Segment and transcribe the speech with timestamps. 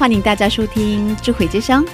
[0.00, 1.84] 欢迎大家收听智慧之声，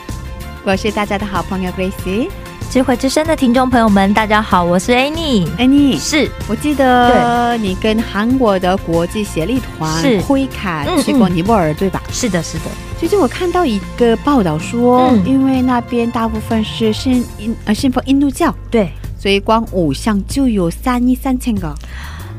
[0.62, 2.28] 我是大家的好朋友 Grace。
[2.70, 6.30] 智慧之声的听众朋友们，大家好，我是 Annie，Annie 是。
[6.46, 10.20] 我记得你跟韩国的国际协力团是。
[10.20, 12.00] 会卡嗯去过尼泊尔，对吧？
[12.12, 15.26] 是的，是的，最近我看到一个报道说，嗯。
[15.26, 18.88] 因为那边大部分是信印呃信奉印度教，对。
[19.18, 21.74] 所以光偶像就有三亿三千个。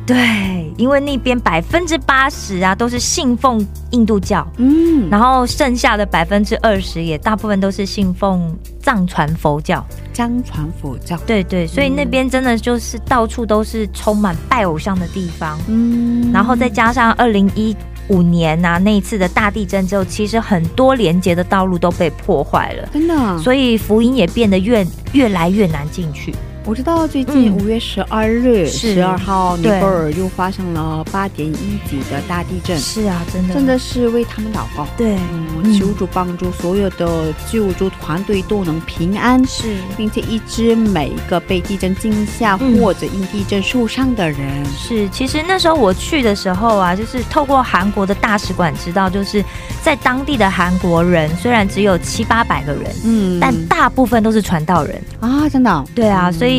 [0.08, 9.86] 对，因为那边百分之八十啊都是信奉印度教，嗯，然后剩下的百分之二十也大部分都是信奉藏传佛教。
[10.14, 11.18] 藏传佛教。
[11.28, 15.60] 对对，所以那边真的就是到处都是充满拜偶像的地方。
[15.68, 17.76] 嗯然后再加上二零一
[18.08, 26.34] 五年呐、那一次的大地震之后，其实很多连接的道路都被破坏了，真的，所以福音也变得越越来越难进去。
[26.68, 27.58] 我知道最近嗯。
[27.58, 28.96] 五月十二日、是。
[28.96, 34.86] 十二号，尼泊尔又发生了八点一级的大地震，是啊，真的，真的是为他们祷告。
[34.98, 35.80] 对，嗯，嗯。
[35.80, 39.78] 求主帮助所有的救助团队都能平安，是。
[39.96, 42.82] 并且医治每一个被地震惊吓、嗯。
[42.82, 44.66] 或者因地震受伤的人。
[44.66, 49.42] 是，其实那时候我去的时候啊，就是透过韩国的大使馆知道，就是
[49.82, 53.40] 在当地的韩国人虽然只有七八百个人，嗯。
[53.40, 55.02] 但大部分都是传道人。
[55.22, 56.57] 啊，真的哦，对啊，嗯所以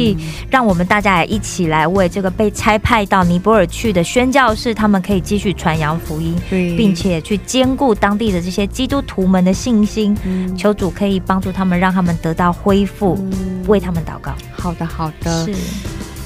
[0.51, 10.17] 让我们大家也一起来为这个被差派到尼泊尔去的宣教士，他们可以继续传扬福音，并且去兼顾当地的这些基督徒们的信心。
[10.25, 14.33] 嗯求主可以帮助他们，让他们得到恢复，嗯为他们祷告。
[14.53, 15.55] 好的，好的，是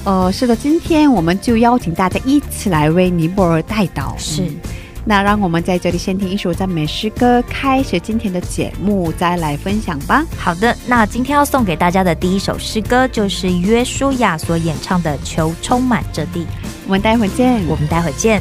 [0.04, 4.16] 呃，是的，今天我们就邀请大家一起来为尼泊尔代祷。
[4.18, 4.56] 是嗯
[5.04, 10.24] 那让我们在这里先听一首赞美诗歌，开始今天的节目，再来分享吧。
[10.38, 16.40] 好的，那今天要送给大家的第一首诗歌，就是约书亚所演唱的《求充满这地》。
[16.86, 17.62] 我们待会儿见。
[17.66, 18.40] 我们待会见。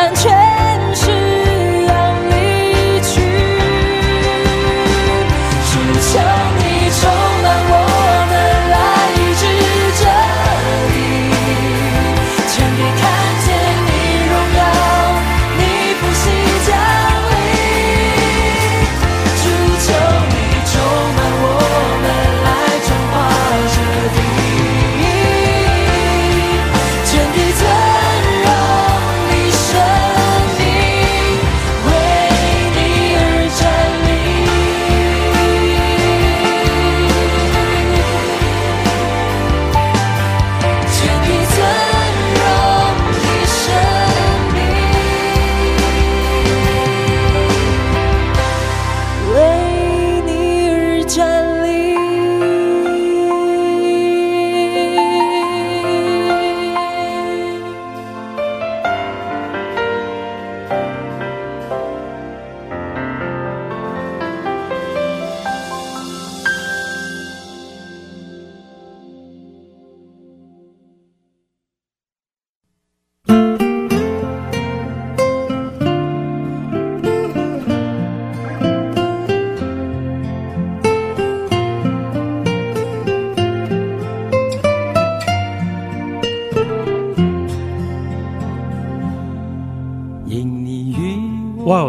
[0.00, 0.39] 安全。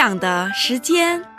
[0.00, 1.29] 享的时间。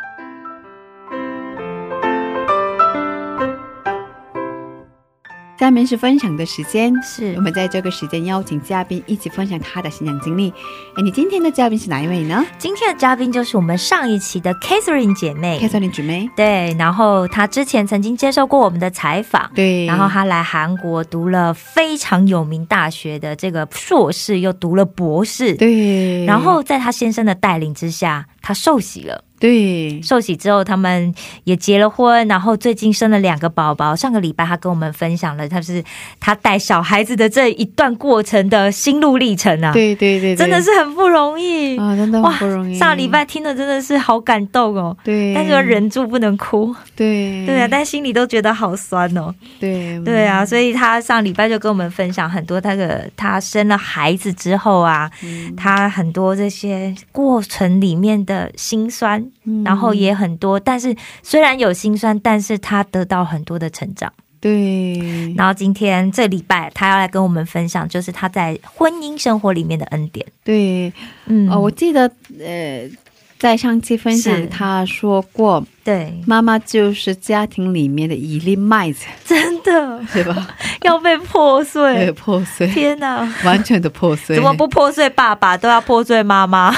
[5.71, 10.53] 下面是分享的时间，是我们在这个时间邀请嘉宾一起分享他的信仰经历。
[10.97, 12.45] 哎，你今天的嘉宾是哪一位呢？
[12.57, 16.29] 今天的嘉宾就是我们上一期的 Catherine 姐妹，Catherine 姐妹。
[16.35, 29.23] 对，然后她之前曾经接受过我们的采访，对，然后她来韩国读了非常有名大学的这个硕士，又读了博士，对，然后在她先生的带领之下，她受洗了。
[29.41, 31.13] 对，受洗之后，他们
[31.45, 33.95] 也结了婚，然后最近生了两个宝宝。
[33.95, 35.83] 上个礼拜，他跟我们分享了他是
[36.19, 40.35] 他带小孩子的这一段过程的心路历程啊，对对对，对。
[40.35, 41.75] 真的是很不容易。
[41.77, 42.77] 啊，真的很不容易。
[42.77, 47.43] 上礼拜听的真的是好感动哦，对，但是又忍住不能哭，对。
[47.47, 55.55] 对啊，但心里都觉得好酸哦，对对啊，所以他上礼拜就跟我们分享很多他的他生了孩子之后啊，嗯。
[55.57, 64.11] 他很多这些过程里面的辛酸，嗯然后也很多，但是虽然有心酸，但是他得到很多的成长。
[64.39, 70.25] 对，然后今天这礼拜他要来跟我们分享，就是他在婚姻生活里面的恩典。
[70.43, 70.91] 对，
[71.27, 72.89] 嗯哦，我记得呃，
[73.37, 80.55] 在上期分享他说过，对，妈妈就是家庭里面的一粒麦子，真的 对吧？
[80.87, 83.27] 要被破对，碎，破碎，天哪！
[83.43, 86.71] 完全的破碎，怎么不破碎爸爸，都要破碎妈妈？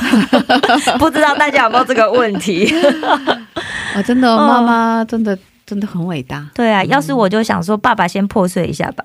[1.00, 2.74] 不知道大家有没有这个问题？
[3.95, 6.45] 哦，真的，嗯妈妈真的真的很伟大。
[6.53, 9.03] 对啊，要是我就想说，爸爸先破碎一下吧。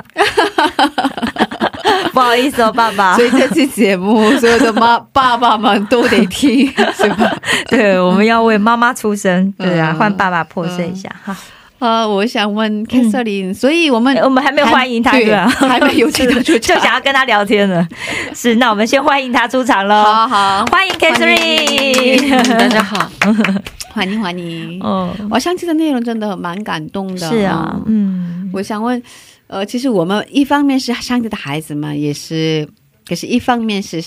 [2.13, 3.25] 不好意思哦，爸爸所。
[3.25, 7.33] 以这期节目，所有的妈爸爸们都得听，是吧？
[7.69, 9.53] 对，我们要为妈妈出声。
[9.57, 11.37] 对啊，嗯换爸爸破碎一下哈。
[11.79, 15.49] 呃，我想问 k a t h e r i n 所以我们哎我们还没有欢迎他，对对吧？
[15.49, 17.87] 还没有请他 出就，想要跟他聊天呢。
[18.35, 20.03] 是，那我们先欢迎他出场喽。
[20.03, 23.11] 好好，欢迎 Catherine，大家好，
[23.95, 24.81] 欢迎欢迎。
[24.83, 27.29] 哦，我上次的内容真的蛮感动的。
[27.29, 29.01] 是啊，嗯嗯，我想问，
[29.47, 32.69] 呃，其实我们一方面是上帝的孩子嘛，也是，
[33.07, 34.03] 可是一方面是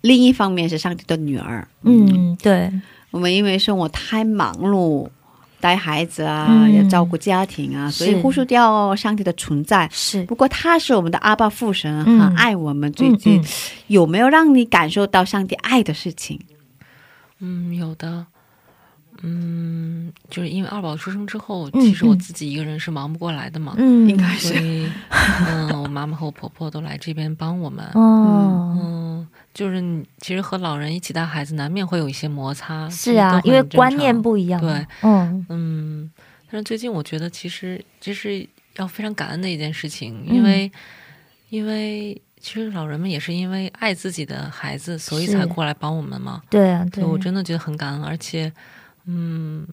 [0.00, 1.68] 另一方面是上帝的女儿。
[1.84, 2.68] 嗯，对，
[3.12, 5.06] 我们因为生活太忙碌，
[5.64, 9.88] 带孩子啊，嗯要照顾家庭啊，所以忽视掉上帝的存在。
[9.90, 12.92] 是不过他是我们的阿爸父神，嗯很爱我们。
[12.92, 13.42] 最近、
[13.86, 16.38] 有没有让你感受到上帝爱的事情？
[17.38, 18.26] 嗯，有的。
[19.22, 24.52] 嗯，就是因为二宝出生之后，嗯其实我嗯自己一个人是忙不过来的嘛，嗯，应该是，
[25.48, 27.82] 嗯，我妈妈和我婆婆都来这边帮我们。
[27.94, 32.90] 哦，嗯，就是你其实和老人一起带孩子，难免会有一些摩擦。
[32.90, 36.10] 是啊，因为观念不一样，对，嗯嗯，
[36.50, 38.46] 但是最近我觉得，其实这是
[38.76, 40.70] 要非常感恩的一件事情，嗯因为、
[41.48, 46.42] 因为其实老人们也是因为爱自己的孩子，所以才过来帮我们嘛。
[46.50, 48.52] 对啊，对所以，我真的觉得很感恩，而且，
[49.06, 49.66] 嗯，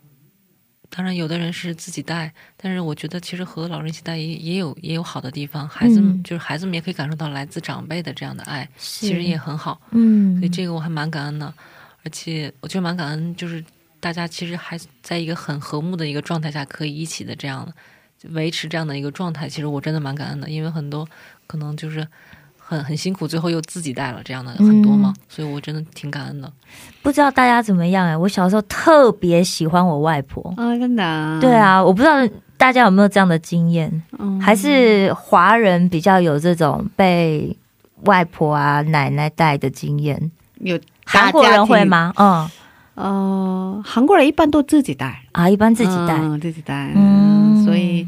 [0.94, 9.82] 当然有的人是自己带，但是我觉得其实和老人一起带也也有也有好的地方，孩子们、嗯就是孩子们也可以感受到来自长辈的这样的爱，其其实也很好。
[9.92, 11.52] 嗯，所以这个我还蛮感恩的，
[12.04, 13.64] 而且我觉得蛮感恩，就是
[14.02, 17.72] 大家其实还在一个很和睦的一个状态下，可以一起的这样
[18.32, 19.48] 维持这样的一个状态。
[19.48, 21.08] 其实我真的蛮感恩的，因为很多
[21.48, 22.06] 可能就是
[22.72, 26.50] 很很辛苦，最后又自己带了这样的很多嘛，所以我真的挺感恩的。
[27.02, 32.14] 不知道大家怎么样哎、我小时候特别喜欢我外婆，啊，真的、啊对，啊，我不知道
[32.56, 37.54] 大家有没有这样的经验，嗯还是华人比较有这种被
[38.04, 40.32] 外婆啊奶奶带的经验？
[40.62, 41.84] 有韩国人会？
[41.84, 42.14] 吗？
[42.16, 42.50] 嗯
[42.96, 48.08] 呃，韩国人一般都自己带，啊，一般自己带，嗯自己带，嗯嗯，所以。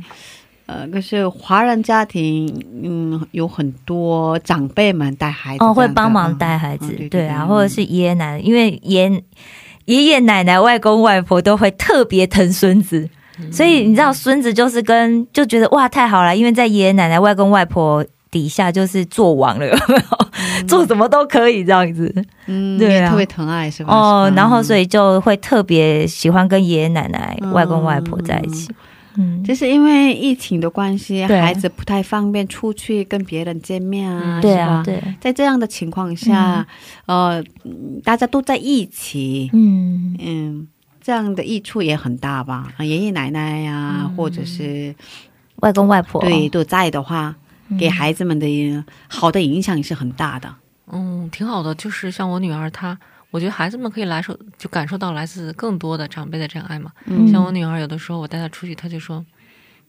[0.65, 2.48] 呃，可是华人家庭，
[2.84, 9.12] 嗯，有很多长辈们带孩子，哦，会帮忙带孩子，嗯对对啊，对或者是爷爷奶奶，因为爷
[9.86, 13.10] 爷爷奶奶、外公外婆都会特别疼孙子，
[13.51, 20.24] 所以你知道孙子就是跟就觉得哇太好了，因为在爷爷奶奶、外公外婆底下就是做王了，有没有？
[20.67, 22.13] 做什么都可以这样子
[22.48, 23.93] 嗯，对啊也特别疼爱是吧？
[23.93, 28.67] 哦，然后所以就会特别喜欢跟爷爷奶奶、嗯外公外婆在一起。
[28.70, 28.75] 嗯，
[29.43, 34.84] 就是因为疫情的关系，孩子不太方便出去跟别人见面啊，嗯对是吧啊，？
[34.84, 36.65] 对，在这样的情况下，
[37.05, 40.67] 呃，嗯大家都在一起，嗯，嗯，
[41.01, 42.74] 这样的益处也很大吧？
[42.77, 44.93] 啊爷爷奶奶呀、嗯或者是
[45.58, 47.36] 外公外婆对都在的话，
[47.70, 50.53] 嗯给孩子们的好的影响是很大的。
[50.91, 51.74] 嗯，挺好的。
[51.75, 52.98] 就是像我女儿她，
[53.33, 56.91] 我觉得孩子们可以来受就感受到来自更多的长辈的这样爱嘛。
[57.07, 59.25] 嗯像我女儿有的时候我带她出去，她就说。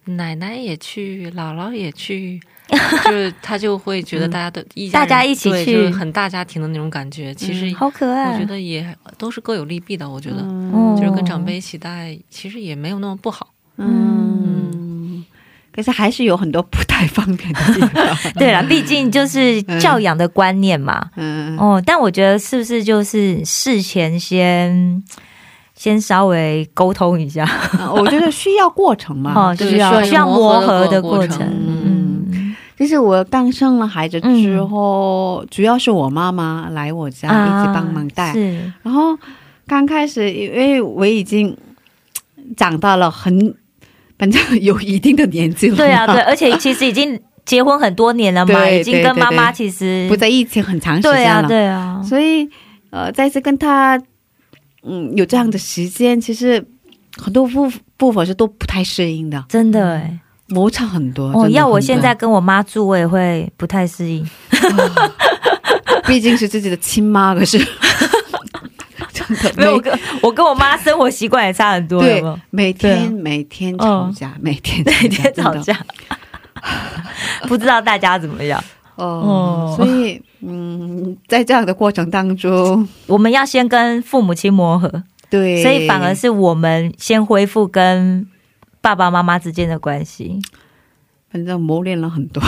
[0.07, 2.39] 奶奶也去，姥姥也去，
[3.07, 7.35] 就是她就会觉得大家都一家人大家一起去对就是很大家庭的那种感觉。
[7.35, 8.87] 其实好可爱，我觉得也
[9.17, 10.07] 都是各有利弊的。
[10.07, 13.55] 我觉得、嗯就是跟长辈一起带，其实也没有那么不好。
[13.79, 14.84] 嗯，
[15.75, 18.33] 可是还是有很多不太方便的地方。
[18.39, 21.11] 对了，毕竟就是教养的观念嘛。
[21.17, 25.03] 嗯，哦，但我觉得是不是就是事前先
[25.75, 27.45] 先稍微沟通一下，
[27.79, 29.33] 啊我觉得需要过程嘛。
[29.35, 31.41] 哦，对需要需需要磨合合的的过程。
[31.43, 38.29] 嗯嗯，就是我刚生了孩子之后，主要是我妈妈来我家一起帮忙带。
[38.29, 39.19] 啊是，然后
[39.67, 41.57] 刚开始，因为我已经
[42.57, 43.55] 长大了很，
[44.19, 52.49] 反正有一定的年纪了，对啊，对，而且其实已经结婚很多年了嘛， 对已经跟妈妈其实不在一起很长时间了，对啊，所以
[52.91, 54.01] 呃，再次跟他
[54.83, 56.65] 嗯有这样的时间，其实
[57.17, 60.19] 很多部部分是都不太适应的，真的哎。
[60.49, 61.49] 摩擦很多。
[61.49, 64.25] 要我现在跟我妈住，我也会不太适应。
[66.07, 67.59] 毕竟是自己的亲妈，可是
[69.57, 72.41] 没有，我跟我跟我妈生活习惯也差很多，有对？
[72.51, 75.79] 每天每天吵架，每天 每天吵架，
[77.49, 78.63] 不知道大家怎么样？
[78.97, 88.25] 哦哦，所以嗯，在这样的过程当中，我们要先跟父母亲磨合，对，所以反而是我们先恢复跟
[88.81, 90.41] 爸爸妈妈之间的关系，
[91.29, 92.41] 反正磨练了很多，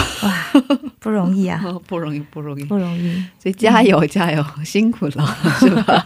[1.01, 3.13] 不容易啊，哦不容易，不容易，不容易。
[3.43, 6.05] 所以加油加油，辛苦了，是吧？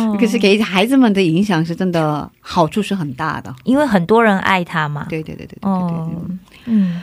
[0.00, 6.34] 哦可是给孩子们的影响是真的好处是很大的，因为很多人爱他嘛，对对对对对对哦对，
[6.66, 7.02] 嗯，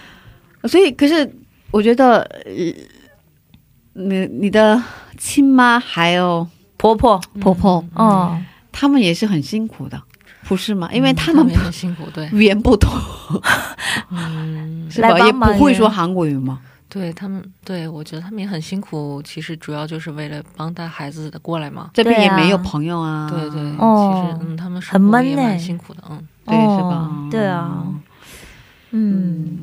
[0.63, 1.29] 所以，可是
[1.71, 2.73] 我觉得，呃，
[3.93, 4.81] 你你的
[5.17, 8.37] 亲妈还有婆婆，婆婆，哦，
[8.71, 10.01] 他们也是很辛苦的，
[10.47, 10.89] 不是吗？
[10.93, 12.91] 因为嗯他们也很辛苦，对，语言不通，
[14.11, 15.17] 嗯， 是吧？
[15.19, 16.59] 也不会说韩国语嘛。
[16.89, 19.21] 对他们，对我觉得他们也很辛苦。
[19.23, 21.91] 其实主要就是为了帮带孩子的过来嘛。
[21.93, 24.11] 这边也没有朋友啊，对对，哦。
[24.13, 26.27] 其实嗯，他们很闷呢蛮辛苦的，嗯。
[26.45, 27.09] 对是吧？
[27.11, 27.27] 哦？
[27.29, 27.85] 对啊，
[28.91, 29.57] 嗯，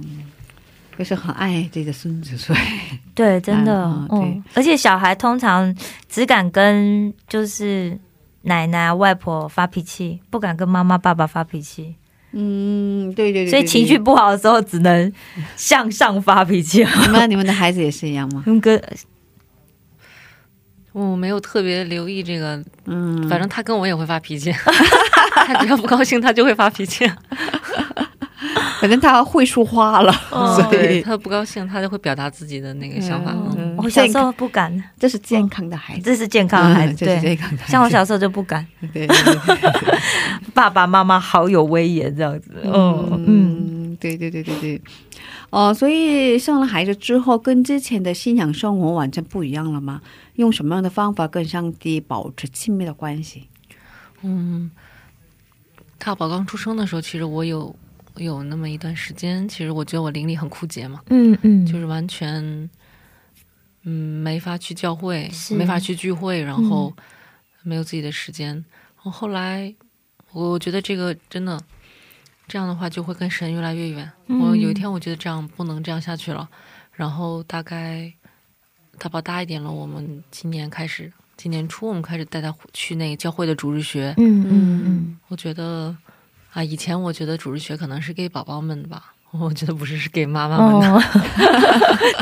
[0.99, 2.59] 就是很爱自己的孙子，所以。
[3.15, 5.75] 对，真的，对，而且小孩通常
[6.11, 7.99] 只敢跟就是
[8.43, 11.97] 奶奶、外婆发脾气，不敢跟妈妈、爸爸发脾气，
[12.37, 15.13] 嗯，对对对所以情绪不好的时候只能
[15.57, 16.85] 向上发脾气。
[17.07, 18.43] 你们你们的孩子也是一样吗？
[18.45, 18.81] 跟哥，
[20.93, 24.53] 我没有特别留意这个，嗯，反正他跟我也会发脾气，
[25.47, 27.09] 他只要不高兴，他就会发脾气。
[28.81, 33.33] 反正他会说话了， 哦所对以他不高兴，他就会表达自己的那个想法。
[33.33, 37.21] 嗯嗯我小时候不敢，这是健康的孩子，这是健康的孩子，嗯这是对。
[37.21, 37.73] 健康的孩子。
[37.73, 39.99] 像我小时候就不敢，对对对对
[40.55, 42.51] 爸爸妈妈好有威严这样子。
[42.65, 44.81] 嗯嗯，嗯，对对对对对，
[45.51, 50.01] 哦，所以生了孩子之后，跟之前的信仰生活完全不一样了吗？
[50.37, 53.49] 用什么样的方法跟上帝保持亲密的关系？
[54.23, 54.71] 嗯，
[55.99, 57.75] 大宝刚出生的时候，其实我有
[58.17, 62.43] 有那么一段时间，其实我觉得我灵力很枯竭嘛，嗯嗯，就是完全
[63.83, 66.95] 嗯没法去教会，没法去聚会，然后
[67.63, 68.55] 没有自己的时间。
[68.55, 68.65] 然
[68.97, 69.75] 后后来
[70.33, 71.61] 我觉得这个真的
[72.47, 74.11] 这样的话就会跟神越来越远。
[74.27, 76.49] 嗯我有一天我觉得这样不能这样下去了，
[76.93, 78.13] 然后大概
[78.99, 81.13] 他宝大一点了，我们今年开始。
[81.37, 84.15] 今年初，我们开始带他去那个教会的主日学。
[84.19, 85.95] 嗯嗯嗯，我觉得
[86.55, 90.89] 啊，以前我觉得主日学可能是给宝宝们的吧，我觉得不是，是给妈妈们的。
[90.95, 91.03] 哦，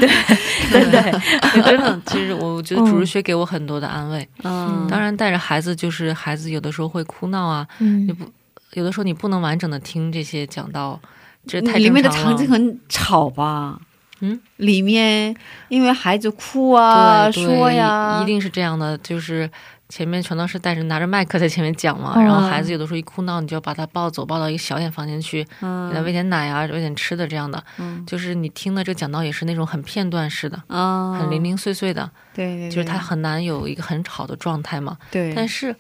[0.00, 0.08] 对
[0.72, 4.26] 对对，真的，其实我觉得主日学给我很多的安慰。
[4.42, 8.24] 嗯当然，带着孩子，就是孩子有的时候会哭闹啊，嗯你不
[8.72, 10.98] 有的时候你不能完整的听这些讲到，
[11.46, 13.78] 这太里面的场景很吵吧？
[14.20, 15.34] 嗯，里面
[15.68, 19.50] 因为孩子哭啊、说呀，一定是这样的，就是
[19.92, 22.24] 前面全都是带着拿着麦克在前面讲嘛，嗯。
[22.24, 27.62] 然后孩子有的时候一哭闹，你就要把他抱走，抱到一个小点房间去，给他嗯喂点奶啊，喂点吃的这样的。
[27.76, 28.02] 嗯。
[28.06, 34.96] 就是你听的这个讲道也是那种很片段式的，啊，很零零碎碎的，对对，就是他很难有一个很好的状态嘛。
[35.10, 35.76] 对，但是，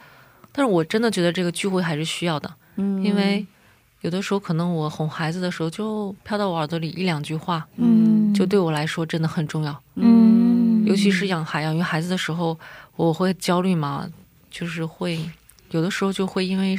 [0.52, 3.02] 但是我真的觉得这个聚会还是需要的，嗯。
[3.02, 3.46] 因为
[4.02, 8.34] 有的时候可能我哄孩子的时候就飘到我耳朵里一两句话，嗯。
[8.34, 9.80] 就对我来说真的很重要。
[9.94, 10.84] 嗯。
[10.84, 12.58] 尤其是养孩养育孩子的时候，
[12.96, 14.08] 我会焦虑嘛，
[14.50, 15.18] 就是会
[15.70, 16.76] 有的时候就会因为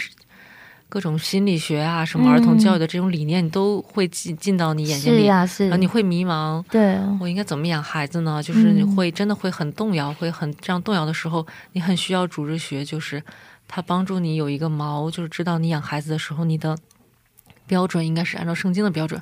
[0.89, 6.63] 各种心理学啊、什么儿童教育的这种理念，你都会进进到你眼睛里，是啊是然后，你会迷茫。
[6.69, 8.43] 对，我应该怎么养孩子呢？
[8.43, 13.23] 就是你嗯会真的会很动摇，会很这样动摇的时候，你很需要主日学，就是
[13.67, 16.77] 它帮助你有一个锚，就是知道你养孩子的时候，你的
[17.65, 19.19] 标准应该是按照圣经的标准，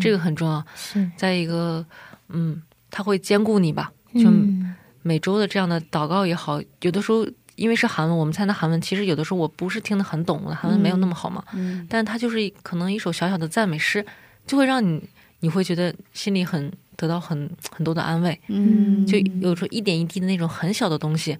[0.00, 0.64] 这个很重要。
[0.74, 1.86] 是再一个，
[2.30, 14.04] 嗯，他会兼顾你吧，就嗯每周的这样的祷告也好，有的时候因为是韩文，我们参加韩文，其实有的时候我不是听得很懂，我的韩文没有那么好嘛，嗯但它就是可能一首小小的赞美诗，
[14.46, 15.02] 就会让你
[15.40, 21.36] 你会觉得心里很得到很很多的安慰，嗯，就有时候一点一滴的那种很小的东西，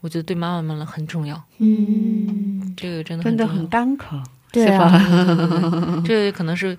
[0.00, 3.62] 我觉得对妈妈们了很重要，嗯，这个真的真的很重要。
[3.62, 4.22] 很干渴，
[4.52, 4.84] 对吧？
[4.86, 6.76] 啊， 这可能是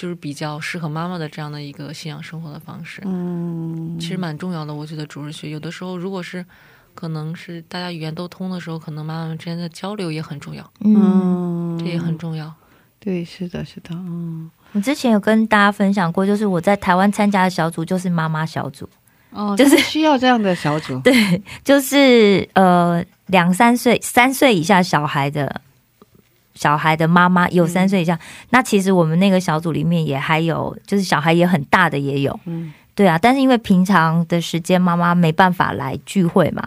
[0.00, 3.02] 就是比较适合妈妈的这样的一个信仰生活的方式。
[3.04, 4.72] 嗯，其实蛮重要的。
[4.72, 6.42] 我觉得主日学有的时候，如果是
[6.94, 12.50] 可能是大家语言都通的时候，可能妈妈们之间的交流也很重要，嗯，嗯，这也很重要。
[12.98, 18.88] 对，是的，是的，嗯，我之前有跟大家分享过，就是我在台湾参加的小组就是妈妈小组，
[19.32, 25.60] 哦，就是需要这样的小组， 对，就是呃两三岁、三岁以下小孩的。
[26.54, 28.18] 小孩的妈妈有三岁以下，
[28.50, 32.72] 那其实我们那个小组里面也还有，就是小孩也很大的也有，嗯。
[32.94, 33.16] 对啊。
[33.16, 36.62] 但是因为平常的时间妈妈没办法来聚会嘛，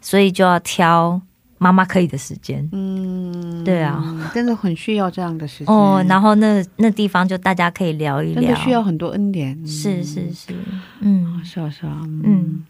[0.00, 1.18] 所以就要挑
[1.56, 2.68] 妈妈可以的时间。
[2.72, 5.74] 嗯，对啊，真的很需要这样的时间。
[5.74, 6.04] 哦。
[6.08, 10.52] 然后那那地方就大家可以聊一聊，真的需要很多恩典，是是是，
[11.00, 11.40] 嗯。
[11.44, 12.64] 是啊是啊，嗯。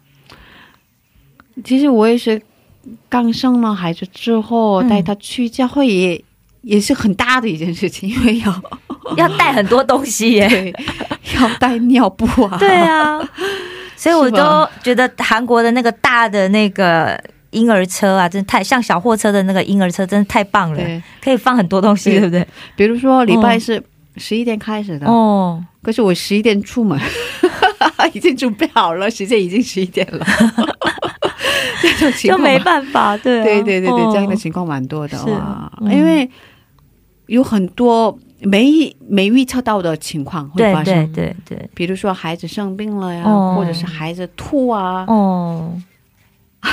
[1.64, 2.40] 其实我也是
[3.08, 4.88] 刚生了孩子之后嗯。
[4.88, 6.24] 带他去教会也。
[6.68, 8.62] 也是很大的一件事情，因为要
[9.16, 10.74] 要带很多东西耶， 对
[11.40, 13.18] 要带尿布啊，对啊，
[13.96, 17.18] 所以我都觉得韩国的那个大的那个
[17.52, 22.20] 婴儿车啊，真的太像小货车的那个婴儿车，真的太棒了，可以放很多东西，对。
[22.20, 22.46] 对不对？
[22.76, 23.82] 比如说礼拜是
[24.18, 27.00] 十一点开始的，哦，可是我十一点出门，
[28.12, 30.26] 已经准备好了，时间已经十一点了，
[31.80, 33.44] 这种情况就没办法，对啊。
[33.44, 34.10] 对对对对，哦。
[34.12, 35.90] 这样的情况蛮多的是哇，嗯。
[35.90, 36.28] 因为
[37.28, 43.54] 有很多没没预测到的情况会发生，对对对，比如说孩子生病了呀，哦。
[43.56, 45.80] 或者是孩子吐啊，哦。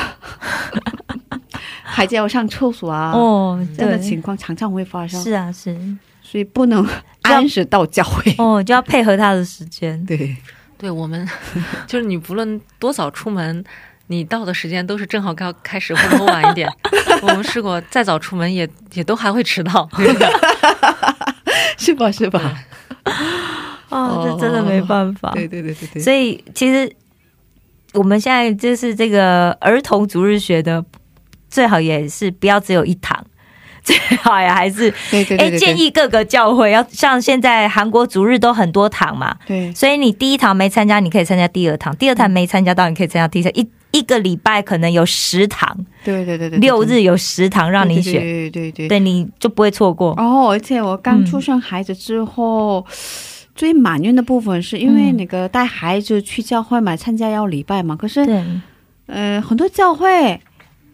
[1.83, 5.21] 孩子要上厕所啊，哦，这样的，情况常常会发生。
[5.21, 5.77] 是啊是，
[6.21, 6.85] 所以不能
[7.21, 8.33] 按时到教会。
[8.37, 10.03] 哦，就要配合他的时间。
[10.05, 10.35] 对，
[10.77, 11.25] 对我们
[11.87, 13.63] 就是你不论多早出门，
[14.07, 16.69] 你到的时间都是正好该开始或者晚一点。
[17.21, 19.89] 我们试过再早出门也也都还会迟到。
[21.77, 22.11] 是吧？
[22.11, 22.39] 是吧？
[23.89, 25.31] 哦，这真的没办法。
[25.31, 26.01] 对对对对对。
[26.01, 26.91] 所以其实
[27.93, 30.83] 我们现在就是这个儿童逐日学的，
[31.49, 33.25] 最好也是不要只有一堂，
[33.83, 43.51] 最好呀还是哎建议各个教会要像现在韩国逐日都很多堂嘛，对所以你第一堂没参加，你可以参加第二堂；第二堂没参加到，你可以参加第三。
[43.57, 50.09] 一一个礼拜可能有十堂，对对对对，六日有十堂让你选，对对对你就不会错过。
[50.17, 52.85] 哦，而且我刚出生孩子之后。
[53.57, 58.43] 最埋怨的部分是因为那个带孩子去教会嘛，参加要礼拜嘛，可是，对，
[59.05, 60.37] 呃，很多教会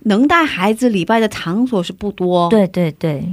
[0.01, 3.27] 能带孩子礼拜的场所是不多，，对对对，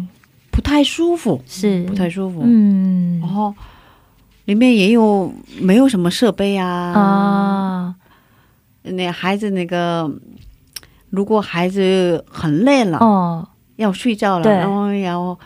[0.50, 2.40] 不太舒服，是不太舒服。
[2.42, 3.54] 嗯然后
[4.46, 6.66] 里面也有没有什么设备啊？
[6.66, 7.94] 啊，
[8.83, 10.11] 那孩子那个，
[11.11, 13.49] 如果孩子很累了，哦。
[13.77, 14.53] 要睡觉了，对。
[14.53, 15.38] 然后要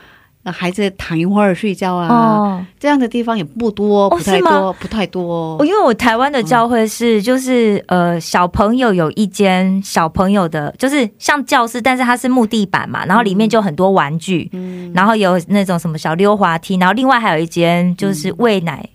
[0.43, 2.67] 让孩子躺一会儿睡觉啊，哦。
[2.81, 5.59] 这样的地方也不多，哦不太多，不太多。
[5.59, 5.65] 哦，。
[5.67, 14.91] 因为我台湾的教会是，就是呃，小朋友有一间小朋友的，就是像教室，但是它是木地板嘛，然后里面就很多玩具，嗯。
[14.95, 18.92] 然后有那种什么小溜滑梯，然后另外还有一间就是喂奶，嗯，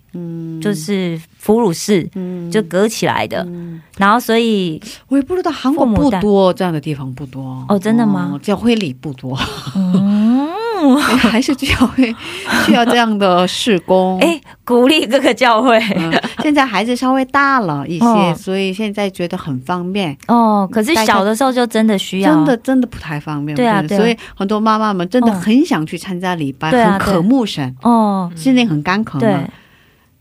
[0.60, 2.50] 就是哺乳室，嗯。
[2.50, 3.80] 就隔起来的，嗯。
[3.98, 7.64] 然后所以我也不知道韩国不多这样的地方不多。
[7.68, 8.30] 哦真的吗？
[8.32, 9.38] 哦教会里不多，
[9.74, 10.48] 嗯，
[10.96, 12.14] 还是教会
[12.64, 14.18] 需要这样的施工。
[14.20, 15.78] 哎，鼓励各个教会。
[15.96, 16.10] 嗯，
[16.42, 18.34] 现在孩子稍微大了一些，哦。
[18.38, 20.16] 所以现在觉得很方便。
[20.28, 24.00] 哦，可是小的时候就真的需要，真的真的不太方便，对啊对啊。
[24.00, 29.32] 所以很多妈妈们真的嗯很想去参加礼拜，很渴慕神，哦，心里很干渴对。
[29.34, 29.42] 嘛。，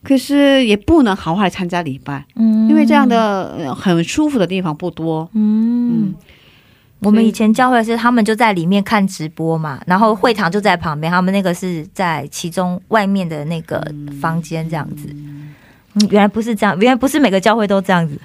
[0.07, 2.69] 可是也不能好好地参加礼拜，嗯。
[2.69, 5.29] 因为这样的呃很舒服的地方不多。
[5.33, 6.13] 嗯，
[6.99, 13.85] 我们以前教会是他们就在里面看直播嘛，然后会堂就在旁边，他们那个是在其中外面的那个
[14.21, 15.09] 房间这样子。
[15.11, 15.53] 嗯，
[16.09, 18.17] 原来不是这样，原来不是每个教会都这样子。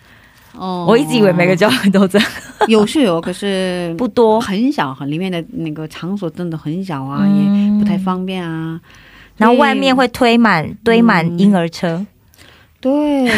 [0.57, 0.87] 哦。
[0.89, 2.29] 我一直以为每个教会都这样，
[2.69, 7.77] 有是有，可是 不多，很小，很里面的那个场所真的很小啊，嗯。
[7.77, 8.81] 也不太方便啊。
[9.37, 12.05] 然后外面会推满堆满婴儿车。
[12.81, 12.91] 对，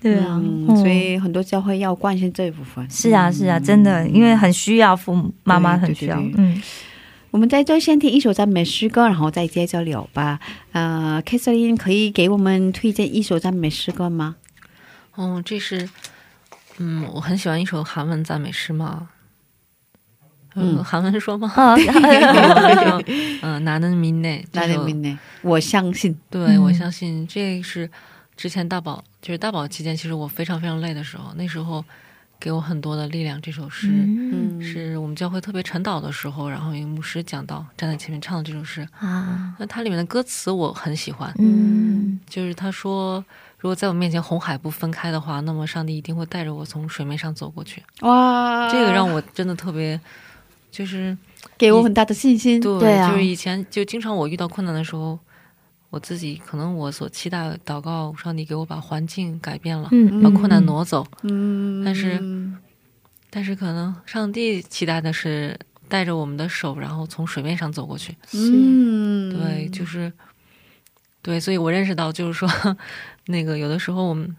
[0.00, 2.88] 对啊，嗯嗯所以很多教会要关心这一部分。
[2.90, 6.62] 是啊是啊，真的，因为很需要父母妈妈很需要对对，对嗯。
[7.30, 10.40] 我们在这先听一首赞美诗歌，然后再接着聊吧。
[10.72, 14.36] 呃 k a t h e r i n 可以给我们推荐一首赞美诗歌吗？
[15.14, 15.88] 哦，这是，
[16.78, 19.08] 嗯，我很喜欢一首韩文赞美诗嘛。
[20.55, 21.51] 嗯嗯，韩文说吗？
[21.55, 21.75] 啊，
[23.41, 24.43] 嗯，나는믿네。
[24.51, 25.19] 那里面呢？
[25.41, 26.15] 我相信。
[26.29, 27.89] 对，嗯我相信这是
[28.37, 31.83] 之前大宝就是大宝期间，其实我非常非常累的时候，那时候
[32.39, 33.41] 给我很多的力量。
[33.41, 38.87] 这首诗、嗯是我们教会特别晨祷的时候，然后一个牧师讲到，站在前面唱的这首诗。
[38.99, 43.23] 啊，那它里面的歌词我很喜欢，嗯就是他说，
[43.57, 47.81] 如果在我面前红海不分开的话，那么上帝一定会带着我从水面上走过去。
[48.01, 49.99] 哇，这个让我真的特别，
[50.70, 51.16] 就是
[51.56, 52.60] 给我很大的信心。
[52.60, 55.18] 对，对啊就是以前就经常我遇到困难的时候，
[55.90, 62.22] 我自己可能我所期待祷告，上帝给我把环境改变了，嗯把困难挪走，嗯，但是
[63.30, 68.14] 但是可能上帝期待的是带着我们的手，然后从水面上走过去。
[68.32, 70.12] 嗯，对，就是
[71.22, 72.48] 对，所以我认识到，就是说，
[73.26, 74.36] 那个有的时候我们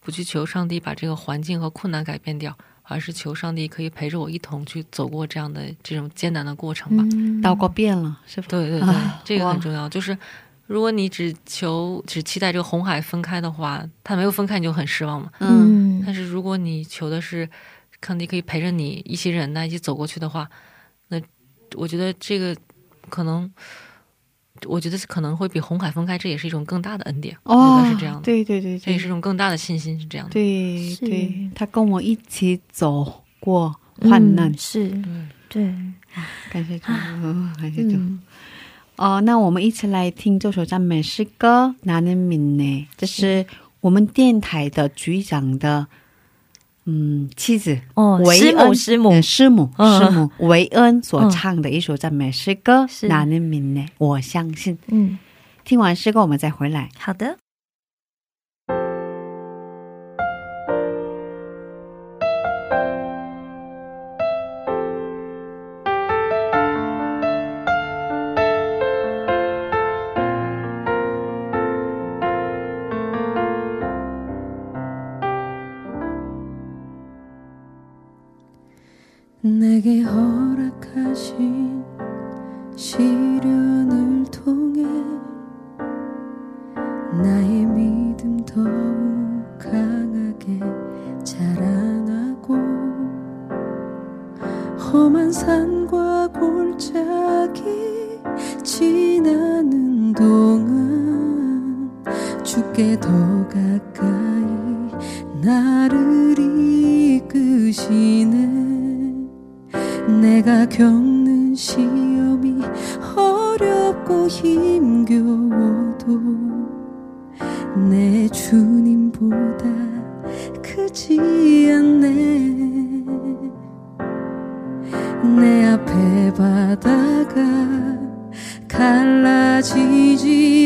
[0.00, 2.56] 不去求上帝把这个环境和困难改变掉，
[2.90, 7.04] 而是求上帝可以陪着我一同去走过这样的这种艰难的过程吧。
[7.12, 8.46] 嗯祷告变了，是吧？
[8.50, 9.88] 对对对，啊这个很重要。
[9.88, 10.16] 就是
[10.66, 15.30] 如果你只求只期待这个红海分开的话，它没有分开你就很失望嘛。
[15.38, 17.48] 嗯，但是如果你求的是
[18.02, 20.50] 上帝可以陪着你一起忍耐，一起走过去的话，
[21.08, 21.20] 那
[21.76, 22.56] 我觉得这个
[23.08, 23.50] 可能。
[24.65, 27.35] 我觉得可能会比红海分开，这也是一种更大的恩典。
[27.43, 30.33] 我觉哦得是这样的，对对对，对这也是一种更大的信心，是这样的。
[30.33, 35.01] 对是对，他跟我一起走过患难嗯，是对，
[35.49, 35.75] 对，
[36.51, 37.91] 感谢主，嗯感谢主。
[37.95, 38.19] 嗯
[38.95, 43.45] 哦，那我们一起来听这首赞美诗歌《나는믿네》，这是
[43.81, 45.87] 我们电台的局长的
[46.90, 53.86] 嗯，妻子哦，师恩师母，师母师母维恩所唱的一首赞美诗歌，是哪的名呢？
[53.98, 55.16] 我相信，嗯，
[55.64, 56.88] 听完诗歌我们再回来。
[56.98, 57.36] 好的。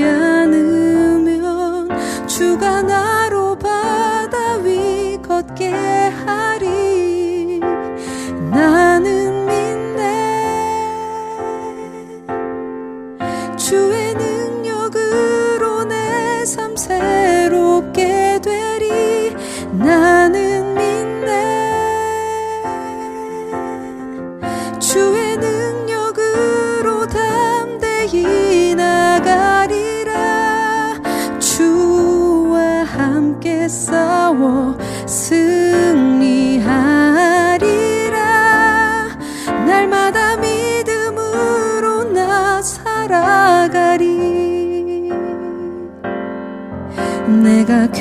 [0.02, 1.88] 않으면
[2.26, 6.03] 주가 나로 바다 위 걷게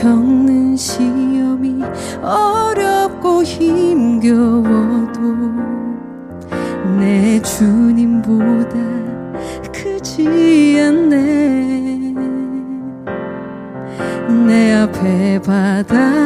[0.03, 1.81] 겪는 시험이
[2.21, 5.21] 어렵고 힘겨워도
[6.99, 8.75] 내 주님보다
[9.71, 12.13] 크지 않네.
[14.45, 16.22] 내 앞에 바다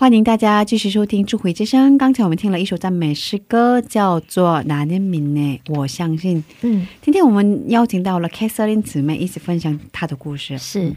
[0.00, 1.98] 欢迎大家继续收听智慧之声。
[1.98, 6.42] 刚才我们听了一首赞美诗歌叫做娜娜米内我相信。
[6.62, 6.86] 嗯。
[7.02, 10.56] 今天我们邀请到了凯瑟琳姊妹一起分享她的故事。
[10.56, 10.96] 是。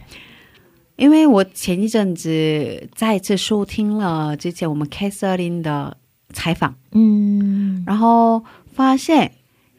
[0.95, 5.97] 因为我前一阵子再次收听了之前我们凯瑟琳的
[6.31, 6.73] 采访。
[6.93, 7.83] 嗯。
[7.85, 9.33] 然后发现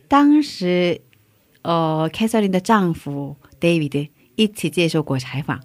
[0.07, 1.01] 当时
[1.63, 5.59] 呃凯瑟琳的丈夫 david 一起接受过采访。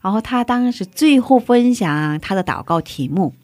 [0.00, 3.34] 然后他当时最后分享他的祷告题目。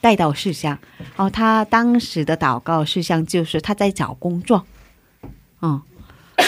[0.00, 0.78] 带到事项，
[1.16, 4.66] 然后他当时的祷告事项就是他在找工作，
[5.62, 5.80] 嗯，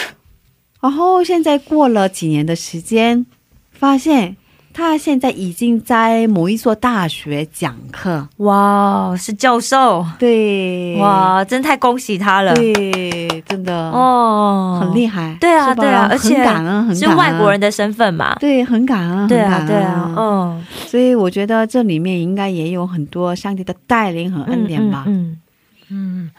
[0.78, 3.24] 然后现在过了几年的时间，
[3.72, 4.36] 发现
[4.76, 13.90] 他现在已经在某一所大学讲课，哇，是教授，对，，哇，真太恭喜他了，对，真的。
[13.90, 17.18] 哦，很厉害，对啊，对啊，而且很感恩，很是感恩。
[17.18, 25.40] 外国人，的身份嘛，对，很感恩，对啊，对啊，嗯，所以我觉得这里面应该也有很多上帝的带领和恩典吧，嗯
[25.88, 26.30] 嗯。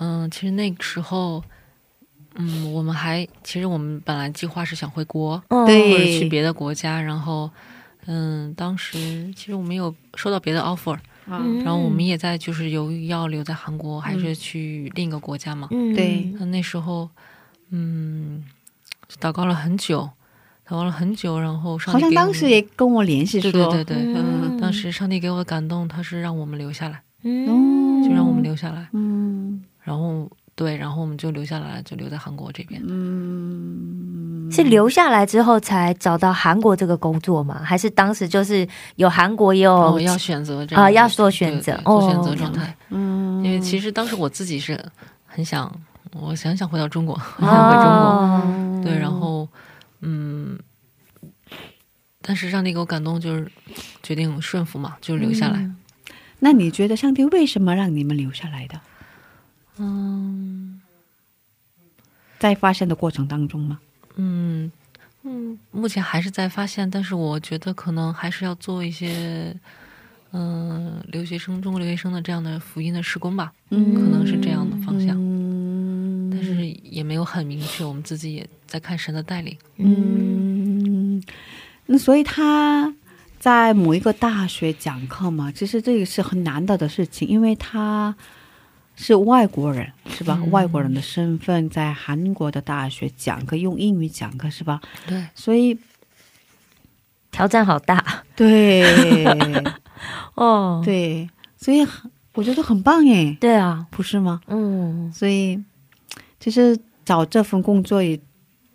[0.00, 1.44] 嗯，其实那个时候，
[2.36, 7.50] 嗯，我们还其实我们本来计划是想回国，或者去别的国家，然后
[8.06, 15.68] 嗯，当时其实我们有收到别的 offer，嗯，然后我们也在就是犹豫要留在韩国还是去另一个国家嘛。
[15.70, 16.32] 嗯，对。
[16.38, 17.08] 那那时候，
[17.70, 18.42] 嗯，
[19.20, 20.08] 祷告了很久，
[20.66, 24.58] 祷告了很久，然后上好像当时也跟我联系说，对对对对，嗯。
[24.60, 29.62] 当时，上帝给我的感动，他是让我们留下来，嗯，就让我们留下来，嗯。
[29.80, 32.80] 然后对，然后我们就留下来，就留在韩国这边。
[32.86, 37.62] 嗯，是留下来之后才找到韩国这个工作吗？
[37.64, 42.76] 还是当时就是有韩国也有哦，要选择这样的啊要做选择对对做选哦择状态。
[42.90, 44.78] 嗯，因为其实当时我自己是
[45.26, 45.74] 很想，
[46.12, 47.90] 我想想回到中国，很想 回中国。
[47.90, 49.48] 哦对，然后
[50.02, 50.58] 嗯，
[52.20, 53.50] 但是上帝给我感动，就是
[54.02, 55.58] 决定顺服嘛，就留下来。
[55.60, 55.76] 嗯
[56.44, 58.80] 那你觉得上帝为什么让你们留下来的？
[59.78, 60.80] 嗯
[62.38, 63.80] 在发现的过程当中吗？
[64.16, 64.70] 嗯
[65.22, 69.54] 嗯，目前还是在发现，但是我觉得可能还是要做一些。
[70.34, 79.54] 嗯，留学生、中国留学生的这样的福音的施工吧，嗯可能是这样的方向，嗯但是也没有很明确，我们自己也在看神的带领。
[79.76, 81.22] 嗯，
[81.84, 82.94] 那所以他
[83.38, 88.16] 在某一个大学讲课嘛，其实这个是很难得的事情，因为他
[89.02, 90.38] 是外国人，是吧？
[90.40, 90.50] 嗯。
[90.52, 94.80] 外国人的身份在韩国的大学讲课，用英语讲课，是吧？
[95.08, 95.76] 对，所以
[97.32, 98.22] 挑战好大。
[98.36, 98.84] 对。
[100.36, 104.40] 哦，对，所以很我觉得很棒耶，对啊，不是吗？
[104.46, 105.12] 嗯。
[105.12, 105.60] 所以
[106.38, 108.18] 其实找这份工作也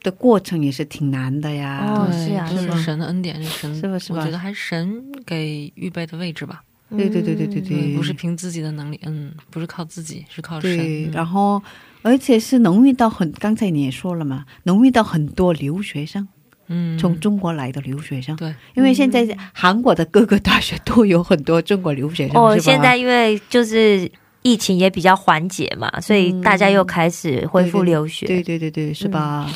[0.01, 2.07] 的过程也是挺难的呀。
[2.11, 4.19] 是啊就是神的恩典，是神，是吧是吧？
[4.19, 6.63] 我觉得还是神给预备的位置吧，
[6.95, 10.77] 对对对对对对不是凭自己的能力，嗯，不是靠自己，是靠神。
[10.77, 11.61] 对，嗯然后
[12.01, 16.25] 而且是能遇到很，刚才你也说了嘛，能遇到很多留学生，
[16.67, 24.09] 嗯，从中国来的留学生，对，因为现在韩国的各个大学都有很多中国留学生，哦，是吧现在因为就是
[24.43, 28.25] 疫情也比较缓解嘛，所以大家又开始恢复留学。
[28.27, 29.49] 对对对对，是吧？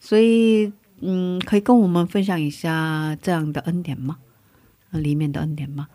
[0.00, 4.16] 所以嗯，可以跟我们分享一下这样的恩典吗？
[4.92, 5.88] 呃里面的恩典吗？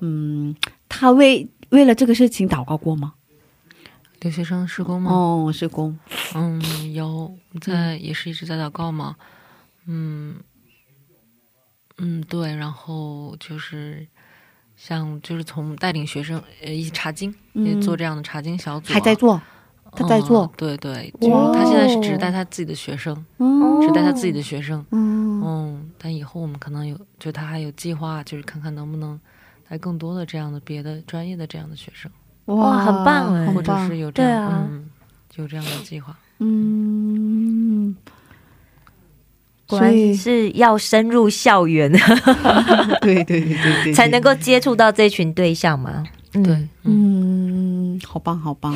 [0.00, 0.54] 嗯，
[0.88, 3.14] 他为为了这个事情祷告过吗？
[4.20, 5.12] 留学生施工吗？
[5.12, 5.96] 哦，施工，
[6.34, 7.32] 嗯，有。
[7.60, 9.16] 在也是一直在祷告嘛，
[9.86, 10.36] 嗯
[11.98, 14.06] 嗯，对，然后就是
[14.76, 19.40] 像就是从带领学生呃一起查经，也做这样的查经小组啊、还在做，
[19.92, 20.44] 他在做？
[20.44, 25.42] 嗯，对对，就是他现在是只带他自己的学生，嗯只带他自己的学生，嗯。
[25.44, 29.18] 嗯，但以后我们可能有，就他还有计划，就是看看能不能
[29.68, 32.10] 带更多的这样的别的专业的这样的学生，
[32.46, 34.88] 哇很棒哎或者是有这样，啊嗯，
[35.36, 36.16] 有这样的计划。
[36.38, 37.94] 嗯，
[39.66, 41.92] 果然所以是要深入校园。
[43.02, 46.04] 对对对对对，才能够接触到这群对象嘛。
[46.32, 46.42] 嗯。
[46.42, 46.54] 对，
[46.84, 48.74] 嗯，嗯，好棒好棒，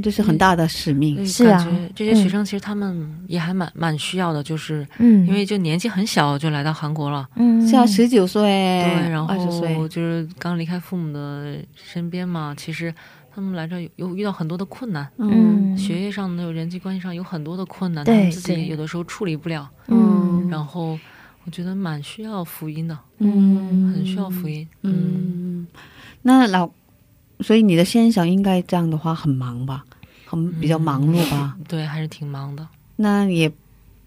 [0.00, 1.26] 这是很大的使命。
[1.26, 5.26] 是啊感觉这些学生其实他们也还蛮蛮需要的，就是嗯。
[5.26, 7.66] 因为就年纪很小就来到韩国了，嗯。
[7.66, 12.94] 是啊，十九岁，对，然后，就是刚离开父母的身边嘛，其实
[13.34, 15.76] 他们来这有有遇到很多的困难，嗯。
[15.76, 20.48] 学业上的、人际关系上有很多的困难，他们自己有的时候处理不了，嗯。
[20.50, 20.98] 然后
[21.44, 23.92] 我觉得蛮需要福音的，嗯。
[23.92, 25.66] 很需要福音，嗯，嗯，
[26.22, 26.70] 那老，
[27.42, 29.84] 所以你的先生应该这样的话很忙吧，
[30.26, 31.56] 很比较忙碌吧？
[31.68, 32.66] 对，还是挺忙的，
[32.96, 33.50] 那也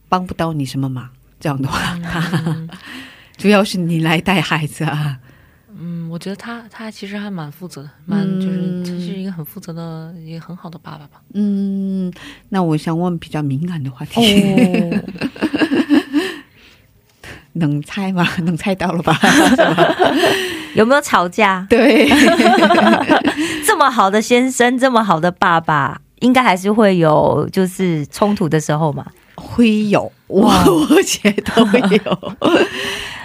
[0.09, 1.09] 帮不到你什么忙。
[1.37, 1.79] 这样的话，
[2.47, 2.67] 嗯
[3.37, 5.19] 主要是你来带孩子啊。
[5.77, 11.21] 嗯，我觉得他他其实还蛮负责的，蛮就是他是一个很负责的，一个很好的爸爸吧。
[11.33, 12.11] 嗯，
[12.49, 15.03] 那我想问比较敏感的话题，哦，
[17.55, 18.27] 能猜吗？
[18.43, 19.19] 能猜到了吧？
[20.75, 21.65] 有没有吵架？
[21.69, 22.07] 对，
[23.65, 29.05] 这么好的先生，这么好的爸爸，应该还是会有就是冲突的时候嘛。
[29.35, 32.35] 会有，我我觉得会有，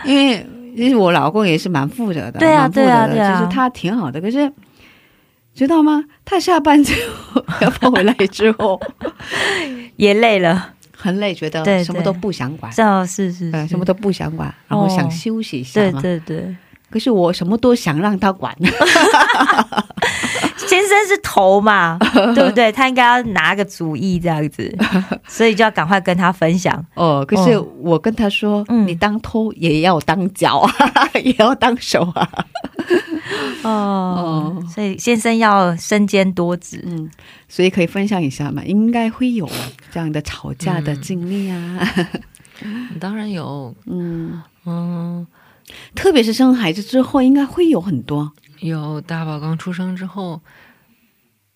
[0.05, 4.53] 因为其实我老公也是蛮负责的，对啊对啊对啊就是他挺好的，可是
[5.55, 6.05] 知道吗？
[6.25, 6.95] 他下班之
[7.33, 8.81] 后，要放回来之后
[9.97, 11.85] 也累了，很累，觉得对对。
[11.85, 13.51] 什么都不想管，这样是是。
[13.67, 16.01] 什么都不想管，然后想休息一下对嘛。
[16.03, 16.57] 对对，
[16.91, 18.55] 可是我什么都想让他管，
[20.69, 21.99] 先生是头嘛，
[22.35, 22.71] 对不对？
[22.73, 24.77] 他应该要拿个主意这样子，
[25.27, 26.85] 所以就要赶快跟他分享。
[26.95, 32.29] 哦，可是哦我跟他说，嗯你当头也要当脚啊，也要当手啊。
[33.63, 36.83] 哦，所以先生要身兼多职。
[36.87, 37.11] 嗯，
[37.49, 39.49] 所以可以分享一下嘛，应该会有
[39.93, 41.79] 这样的吵架的经历啊。
[42.99, 45.27] 当然有，嗯，嗯，
[45.95, 48.31] 特别是生孩子之后，应该会有很多。
[48.61, 50.41] 有大宝刚出生之后，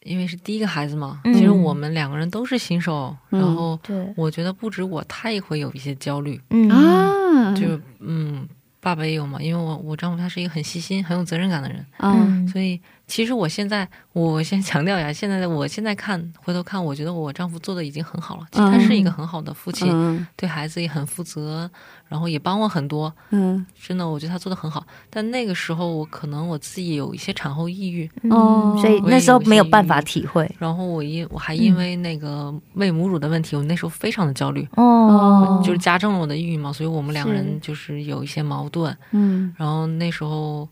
[0.04, 1.34] 因为是第一个孩子嘛，嗯。
[1.34, 6.68] 其实我们两个人都是新手，嗯然后对，我觉得不止我，他也会有一些焦虑，嗯。
[6.70, 8.48] 啊，就嗯，
[8.80, 12.48] 爸爸也有嘛，因为我我丈夫他是一个很细心、很有责任感的人，嗯。
[12.48, 20.26] 所以其实我现在我先强调一下，现在我现在看回头看，我觉得我丈夫做的已经很好了，其实他是一个很好的父亲，嗯。
[20.36, 21.70] 对孩子也很负责，
[22.08, 23.64] 然后也帮我很多，嗯。
[23.80, 24.84] 真的我觉得他做的很好。
[25.10, 30.50] 但那个时候我可能我自己有一些产后抑郁，哦嗯，所以那时候没有办法体会。
[30.58, 35.84] 然后我因我还因为那个喂母乳的问题，我那时候非常的焦虑，哦，就是。
[35.84, 38.96] 加重了我的抑郁嘛，所以我们两个人就是有一些矛盾。
[39.10, 39.52] 嗯。
[39.58, 40.66] 然后那时候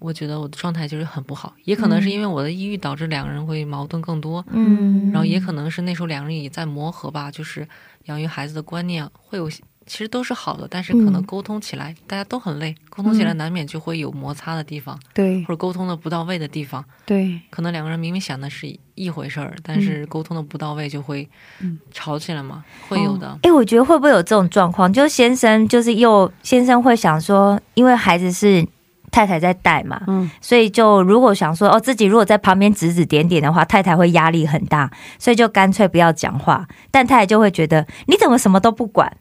[0.00, 7.66] 我觉得我的状态就是很不好，也可能是因为我的抑郁导致两个人会矛盾更多，嗯，然后也可能是那时候两个人也在磨合吧，就是
[8.04, 9.50] 养育孩子的观念会有。
[9.90, 16.84] 其实都是好的，但是可能嗯沟通起来、大家都很累，沟通起来难免就会有摩擦的地方，对或者沟通的不到位的地方。
[17.06, 21.26] 对可能两个人明明想的是一回事儿，但是沟通的不到位，就会
[21.60, 23.38] 嗯吵起来嘛，会有的。
[23.44, 24.92] 哎、我觉得会不会有这种状况？
[24.92, 28.68] 就是先生，就是又先生会想说，因为孩子是
[29.10, 36.66] 太太在带嘛，嗯所以就如果想说哦，自己如果在旁边指指点点的话，太太会压力很大，所以就干脆不要讲话。
[36.90, 39.16] 但太太就会觉得你怎么什么都不管？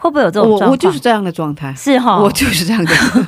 [0.00, 0.68] 会不会有这种状况？
[0.68, 1.74] 我我就是这样的状态。
[1.74, 3.26] 是哈，我就是这样的状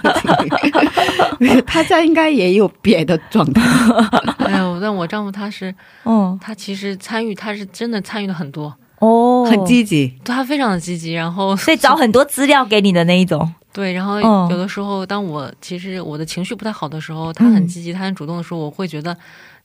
[1.41, 3.61] 态， 他家应该也有别的状态。
[4.47, 13.53] 哎呦，但我丈夫他是，嗯他其实参与，他是真的参与了很多，哦，很积极，他非常的积极，然后所以找很多资料给你的那一种。
[13.73, 14.49] 对，然后嗯。
[14.51, 19.17] 有的时候，当我其实我的情绪不太好的时候，他很积极，他很主动的时候，我会觉得，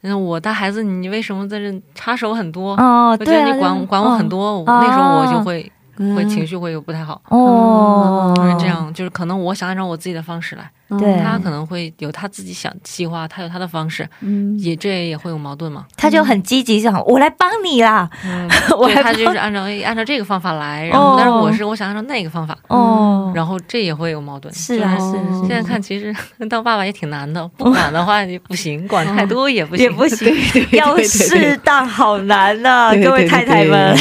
[0.02, 2.76] 嗯，我带孩子，你为什么在这插手很多？
[2.76, 4.30] 哦，我觉对啊，得你管、管我很。
[4.30, 5.72] 多，我那时候我就会、
[6.16, 11.20] 会情绪会有不太好，哦，就是这样，就是可能我想按照我自己的方式来，对。
[11.24, 15.86] 他可能会有他自己想计划，他有他的方式，嗯，也这也会有矛盾嘛。
[15.98, 18.10] 他就很积极，想我来帮你啦。
[18.26, 18.48] 嗯，
[19.02, 21.16] 他就是按照哎按照这个方法来，然后、哦。
[21.18, 24.54] 但是我是我想按照那个方法，哦，然后这也会有矛盾。
[24.54, 26.14] 是啊，就是现在看，其实
[26.50, 30.34] 当爸爸也挺难的， 不管的话也不行，管太多也不行，也不行。
[30.74, 33.96] 要适当，好难呐，各位太太们。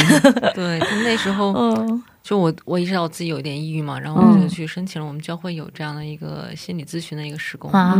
[0.53, 7.93] 对，就那时候嗯就我我意识到我自己有一点抑郁嘛，然后我就去申请了我们教会有这样的一个心理咨询的一个施工，啊，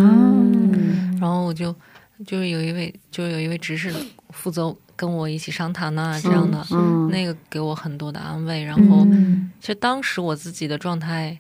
[1.22, 1.72] 然后我就
[2.26, 3.94] 就是有一位就是有一位执事
[4.32, 9.06] 负责跟我一起商谈呐、这样的，嗯那个给我很多的安慰，然后。
[9.12, 9.52] 嗯。
[9.62, 11.38] 其实当时我自己的状态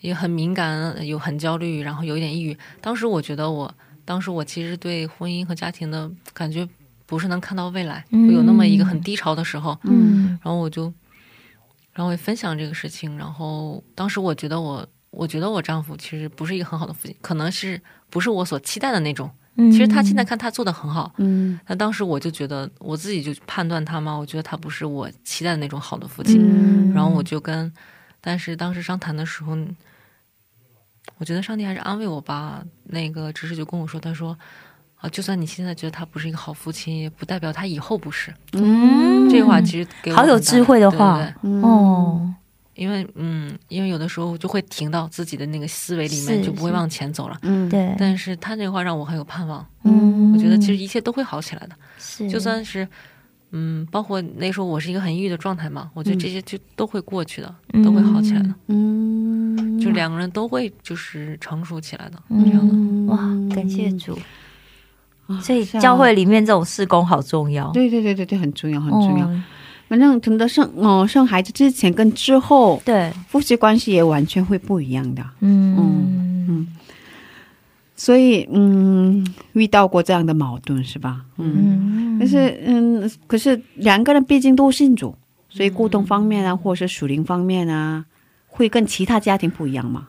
[0.00, 2.56] 也很敏感，有很焦虑，然后有一点抑郁。
[2.80, 3.72] 当时我觉得我，
[4.04, 6.68] 当时我其实对婚姻和家庭的感觉
[7.06, 10.38] 不是能看到未来，嗯我有那么一个很低潮的时候，嗯。
[10.42, 10.92] 然后我就，
[11.94, 13.16] 然后我也分享这个事情。
[13.16, 17.80] 然后当时我觉得我，我觉得我丈夫其实不是一个很好的父亲，可能是
[18.10, 19.30] 不是我所期待的那种。
[19.56, 26.40] 嗯其实他现在看他做的很好，嗯那当时我就觉得我自己就判断他嘛，我觉得他不是我期待的那种好的父亲。
[26.42, 27.72] 嗯然后我就跟，
[28.20, 29.56] 但是当时商谈的时候，
[31.18, 32.64] 我觉得上帝还是安慰我吧。
[32.82, 34.36] 那个执事就跟我说，他说
[34.96, 38.34] 啊，就算你现在觉得他不是一个好父亲，也不代表他以后不是。
[38.54, 41.18] 嗯这话其实给我好有智慧的话。
[41.18, 41.34] 对对对。
[41.42, 42.34] 嗯哦，
[42.74, 47.38] 因为嗯，因为有的时候就会停到自己的那个思维里面，就不会往前走了。
[47.42, 50.32] 嗯，对，但是他这话让我很有盼望，嗯。
[50.32, 52.28] 我觉得其实一切都会好起来的，是。
[52.30, 52.86] 就算是。
[53.56, 57.54] 嗯，包括那时候我是一个很抑郁的状态嘛，我觉得这些就都会过去的，
[57.84, 58.52] 都会好起来的。
[58.66, 62.44] 嗯，就两个人都会就是成熟起来的，嗯。
[62.44, 63.12] 这样的。
[63.12, 63.18] 哇，
[63.54, 64.18] 感谢主。
[65.26, 69.26] 啊所以教会里面这种事工好重要，对对对对对，很重要很重要。
[69.26, 69.42] 哦
[69.86, 75.22] 反正等到生哦生孩子之前跟之后，对，夫妻关系也完全会不一样的。
[75.40, 75.76] 嗯。
[76.48, 76.66] 嗯
[77.94, 81.20] 所以嗯，遇到过这样的矛盾是吧？
[81.36, 82.18] 嗯，嗯。
[82.18, 85.14] 但是嗯，可是两个人毕竟都信主，
[85.50, 88.04] 所以沟通方面啊，或者是属灵方面啊，
[88.48, 90.08] 会跟其他家庭不一样嘛？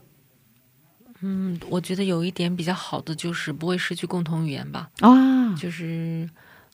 [1.28, 6.30] 嗯，我觉得有一点比较好的就是不会失去共同语言吧，啊，就是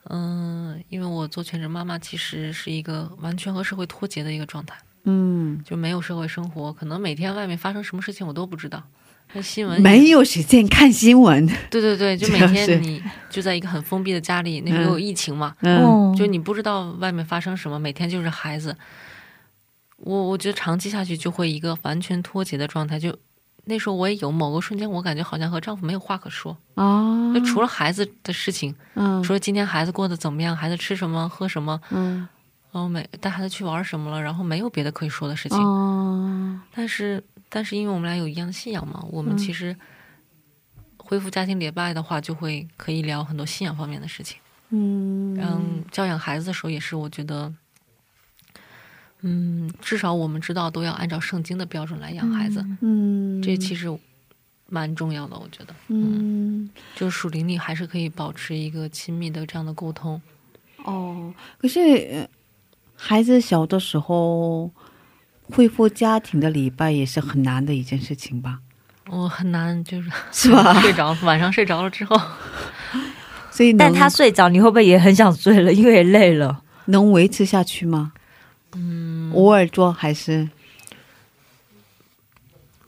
[0.10, 4.76] 嗯，因为我做全职妈妈，其实是一个完全和社会脱节的一个状态，
[5.06, 8.84] 嗯，就没有社会生活，可能每天外面发生什么事情我都不知道。
[9.34, 11.48] 那新闻没有时间看新闻。
[11.70, 18.76] 对对对，就每天你就在一个很封闭的家里，那时候有疫情嘛，嗯哦就你不知道外面发生什么，每天就是孩子。
[20.04, 23.00] 我我觉得长期下去就会一个完全脱节的状态。
[23.00, 23.16] 就
[23.66, 29.24] 那时候我也有某个瞬间，我感觉好像和丈夫没有话可说，啊，就除了孩子的事情，嗯。
[29.24, 32.28] 说今天孩子过得怎么样，孩子吃什么喝什么，嗯。
[32.72, 35.58] 然后没带孩子去玩什么了，然后没有别的可以说的事情。
[35.60, 36.60] 哦。
[36.74, 39.38] 但是但是因为我们俩有一样的信仰嘛，我们嗯。
[39.38, 39.76] 其实
[40.98, 44.40] 恢复家庭礼拜的话，就会可以聊很多信仰方面的事情。
[44.70, 45.38] 嗯。
[45.40, 47.54] 嗯，教养孩子的时候也是，我觉得，
[49.22, 53.88] 嗯，至少我们知道都要按照圣经的标准来养孩子，嗯，这其实
[54.68, 55.74] 蛮重要的，我觉得。
[55.90, 60.22] 嗯就是属灵里还是可以保持一个亲密的这样的沟通。
[60.84, 61.80] 哦，可是
[62.12, 62.28] 呃
[62.96, 64.72] 孩子小的时候
[65.44, 68.60] 恢复家庭的礼拜也是很难的一件事情吧？
[69.10, 72.20] 我很难，就是 是吧睡着晚上睡着了之后，
[73.52, 75.74] 所以但他睡着，你会不会也很想睡了？
[75.74, 76.64] 因为也累了。
[76.86, 78.14] 能维持下去吗？
[78.74, 80.50] 嗯，偶尔做还是？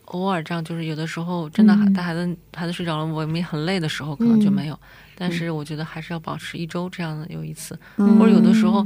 [0.06, 1.92] 偶尔这样，就是有的时候真的嗯。
[1.92, 4.80] 带孩子孩子睡着了，我们也很累的时候，可能就没有。
[5.16, 8.20] 但是我觉得还是要保持一周这样的有一次，嗯。
[8.20, 8.86] 或者有的时候，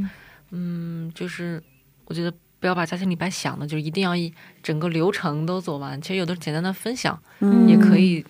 [0.52, 1.62] 嗯，就是
[2.06, 2.32] 我觉得
[2.62, 4.34] 不要把家庭礼拜想的就一定要一
[4.64, 6.02] 整个流程都走完。
[6.02, 7.68] 其实有的简单的分享嗯。
[7.68, 8.24] 也可以，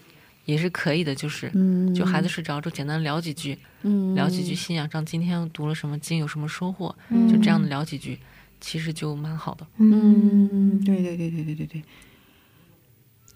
[0.45, 1.51] 也是可以的，就是。
[1.53, 7.31] 嗯，就孩子睡着之后，简单聊几句，嗯聊几句信仰上今天读了什么经，有什么收获，嗯。
[7.31, 8.19] 就这样的聊几句，
[8.59, 9.65] 其实就蛮好的。
[9.77, 11.83] 嗯，对对对对对对对，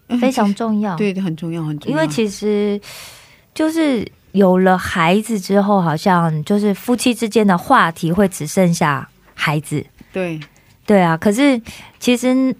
[0.08, 0.96] 嗯 非常重要。
[0.96, 2.80] 对对很重要很重要，因为其实
[3.54, 9.84] 就是有了孩子之后，好像就是夫妻之间的话题会只剩下孩子。
[10.12, 10.38] 对
[10.84, 11.60] 对啊，可是
[11.98, 12.54] 其实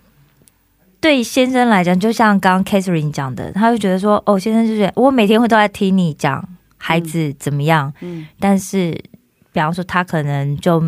[1.01, 6.47] 对先生来讲，就像刚刚 Catherine 讲的，他会觉得说，哦，先生就是我每天会都在听你讲
[6.79, 8.93] 孩子怎么样，嗯但是
[9.53, 10.83] 比方说他可能就。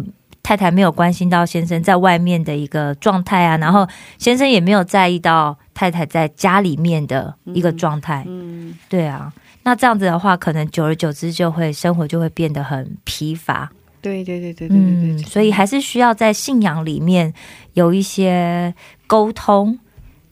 [0.44, 3.88] 太太没有关心到先生在外面的一个状态啊，然后
[4.18, 9.32] 先生也没有在意到太太在家里面的一个状态，嗯对啊，
[9.62, 13.72] 那这样子的话，可能久而久之就会生活就会变得很疲乏。
[14.02, 17.32] 对对对对对对对，嗯，所以还是需要在信仰里面
[17.72, 18.74] 有一些
[19.06, 19.78] 沟通，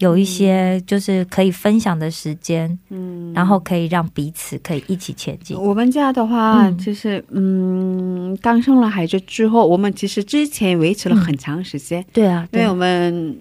[0.03, 5.57] 有一些就是可以分享的时间，嗯，然后可以让彼此可以一起前进。
[5.57, 6.77] 我们家的话，嗯。
[6.77, 13.39] 就是嗯，刚生了孩子之后，我们其实之前维持了很长时间，对啊，对因为我们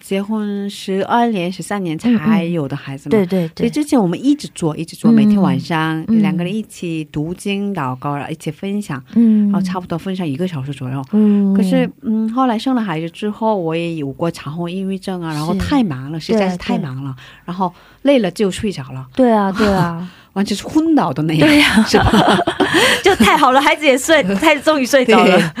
[0.00, 9.50] 结婚十二年、十三年才有的孩子嘛，对对所以对，之前我们一直做，一直做，嗯每天晚上、嗯两个人一起读经、祷告，然后一起分享，嗯。
[9.50, 11.04] 然后差不多分享一个小时左右。
[11.12, 11.54] 嗯。
[11.54, 17.14] 可是，嗯，后来生了孩子之后，我也有过产后抑郁症啊，然后太忙了，实在是太忙了，
[17.44, 17.72] 然后
[18.02, 22.38] 累了就睡着了，对啊 对啊，完全是昏倒的那样，对啊，是吧？
[23.02, 25.54] 就太好了，孩子也睡，孩子终于睡着了，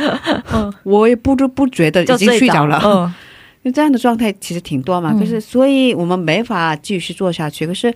[0.52, 0.72] 嗯。
[0.82, 2.80] 我也不知不觉的已经睡着了。
[2.84, 3.14] 嗯
[3.66, 7.66] 就这样的状态其实挺多嘛，嗯可是所以我们没法继续做下去。
[7.66, 7.92] 可是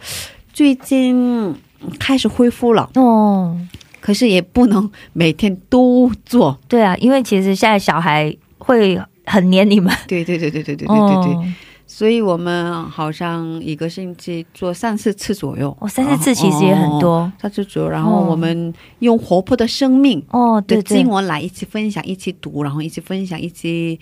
[0.53, 1.55] 最近
[1.97, 3.57] 开始恢复了，哦，
[4.01, 6.59] 可是也不能每天都做。
[6.67, 11.45] 对啊，因为其实现在小孩会很黏你们，对对对对对对对对对，哦
[11.87, 15.77] 所以我们好像一个星期做三四次左右。
[15.79, 17.89] 哦，三四次其实也很多哦，三次左右。
[17.89, 24.01] 然后我们用活泼的生命哦，对经，文来一起分享，一起读，然后一起分享，一起。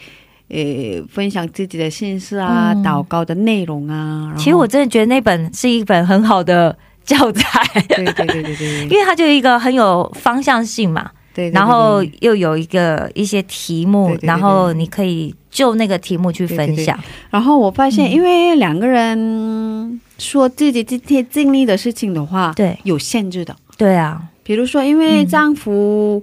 [0.48, 2.82] 呃，分享自己的心事啊，嗯。
[2.82, 4.34] 祷告的内容啊。
[4.36, 8.82] 其实我真的觉得那本是一本很好的教材，对对对对对。
[8.84, 16.98] 因为它就一个很有方向性嘛，对，对然后又有一个一些题目然后你可以就那个题目去分享。
[17.30, 18.12] 然后我发现，嗯。
[18.12, 22.78] 因为两个人说自己今天经历的事情的话，对。
[22.84, 23.54] 有限制的。
[23.76, 25.28] 对啊，比如说，因为嗯。
[25.28, 26.22] 丈夫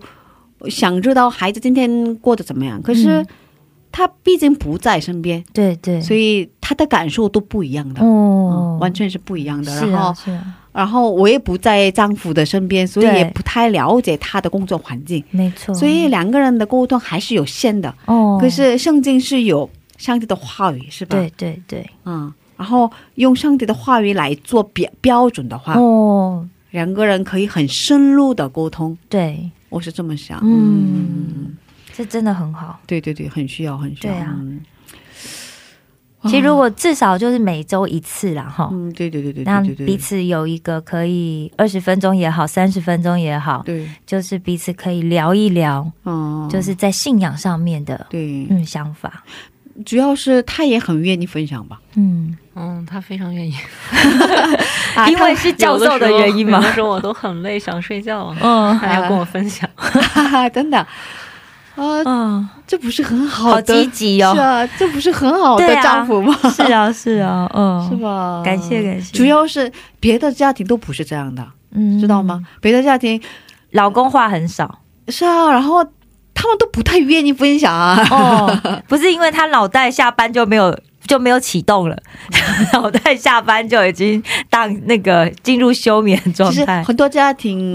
[0.67, 3.27] 想知道孩子今天过得怎么样，可是嗯
[3.97, 8.03] 他毕竟不在身边，对对，所以他的感受都不一样的。
[8.03, 9.71] 哦嗯，完全是不一样的。
[9.71, 10.43] 是然后啊，是啊，
[10.73, 15.73] 然后我也不在丈夫的身边，所以也不太了解他的工作环境，没错。
[15.73, 17.95] 所以两个人的沟通还是有限的。
[18.05, 21.15] 哦，可是圣经是有上帝的话语，是吧？
[21.15, 28.97] 对对对，嗯，然后用上帝的话语来做标标准的话，哦，两个人可以很深入的沟通。
[29.07, 30.41] 对，我是这么想。
[30.43, 31.55] 嗯
[31.95, 32.79] 这真的很好。
[32.85, 34.13] 对对对，很需要，很需要。
[34.13, 34.33] 对啊。
[34.37, 34.61] 嗯。
[36.23, 49.23] 其实如果至少就是每周一次啦，哈，嗯，对对对对让对对对，彼此有一个可以二十分钟也好，三十分钟也好，对，就是彼此可以聊一聊，嗯，就是在信仰上面的对，嗯想法，
[49.85, 53.53] 主要是他也很愿意分享吧，嗯，嗯，他非常愿意。
[54.95, 58.75] 啊因为是教授的原因嘛有的，时候我都很累，想睡觉了，嗯。
[58.79, 59.69] 还要跟我分享。
[59.77, 60.87] 他真的，
[61.75, 66.33] 呃，嗯，这不是很好好的，积极哦是，啊，这不是很好的丈夫吗？
[66.55, 67.95] 是啊是啊，嗯， 是？
[67.97, 68.41] 吧？
[68.43, 72.41] 感谢感谢主要是别的家庭都不是这样的，嗯知道吗？？
[72.61, 73.21] 别的家庭
[73.71, 75.83] 老公话很少是啊，然后
[76.33, 78.01] 他们都不太愿意分享啊。
[78.09, 81.97] 哦， 不是因为他脑袋下班就没有就没有启动了，
[82.73, 86.83] 脑袋下班就已经当那个进入休眠状其实态。
[86.83, 87.73] 很多家庭，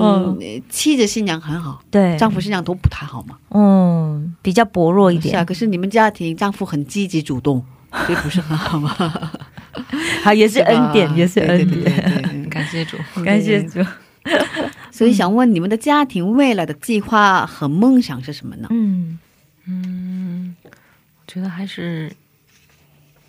[0.68, 3.36] 妻子新娘很好，对，丈夫信仰都不太好嘛。
[3.50, 7.64] 嗯比较薄弱一是啊，点，可是你们家庭丈夫很积极主动，
[8.06, 8.94] 所以不是很好吗？
[10.22, 12.96] 好也是恩典，也是对对恩对对典，对感谢主。
[13.24, 13.80] 感谢主。
[14.90, 18.68] 所以想问你们的家庭未来的计划和梦想是什么呢？
[18.70, 19.18] 嗯
[19.66, 20.70] 嗯，我
[21.26, 22.12] 觉得还是，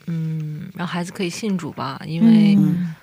[0.07, 2.95] 嗯，让孩子可以信主吧，因为，嗯。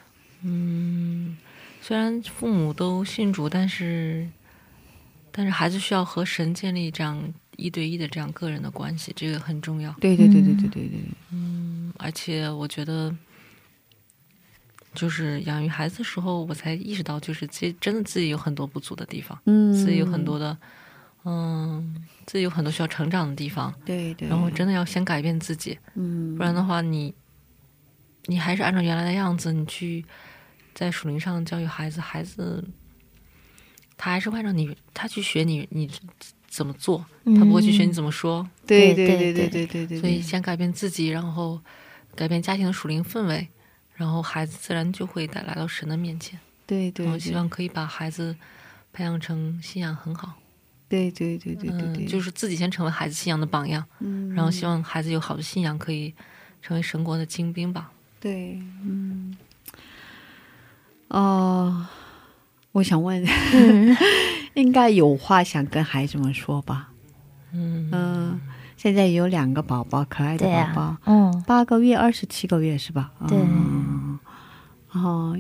[0.42, 1.36] 嗯，
[1.80, 4.28] 虽然父母都信主，但是，
[5.32, 7.20] 但是孩子需要和神建立这样
[7.56, 9.90] 一对一的这样个人的关系，这个很重要。
[10.00, 11.00] 对对对对对对对，
[11.32, 13.12] 嗯，而且我觉得，
[14.94, 20.56] 就是养育孩子的时候，我才意识到，就是自己真的自己有很多不足的地方，嗯，自己有很多的，
[21.24, 21.96] 嗯，
[22.28, 27.14] 自己有很多需要成长的地方，对对，然后真的要先改变自己，嗯，不然的话，你
[28.26, 30.04] 你还是按照原来的样子，你去
[30.74, 32.62] 在属灵上教育孩子，孩子
[33.96, 35.90] 他还是按照你他去学你你
[36.46, 41.58] 怎么做，他不会去学你怎么说，对对对对对对对，所以先改变自己，然后
[42.14, 43.48] 改变家庭的属灵氛围，
[43.94, 48.36] 然后孩子自然就会带来到神的面前，对对，我希望可以把孩子
[48.92, 50.34] 培养成信仰很好。
[50.88, 56.14] 对对对对对对，嗯，就是自己先成为孩子信仰的榜样，嗯，然后希望孩子有好的信仰，可以
[56.62, 57.90] 成为神国的精兵吧。
[58.20, 59.36] 对，嗯，
[61.08, 61.86] 哦，
[62.72, 63.24] 我想问，
[64.54, 66.88] 应该有话想跟孩子们说吧？
[67.52, 67.88] 嗯。
[67.92, 68.40] 嗯，
[68.76, 71.44] 现在有两个宝宝，可爱的宝宝，啊，嗯。
[71.46, 73.12] 八个月、二十七个月是吧？
[73.28, 73.38] 对。
[73.38, 74.18] 嗯
[74.92, 75.36] 哦，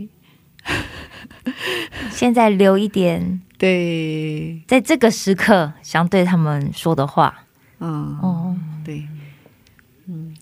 [2.10, 7.44] 现在留一点，对，在这个时刻想对他们说的话。
[7.80, 9.06] 嗯，哦，对，
[10.06, 10.34] 嗯，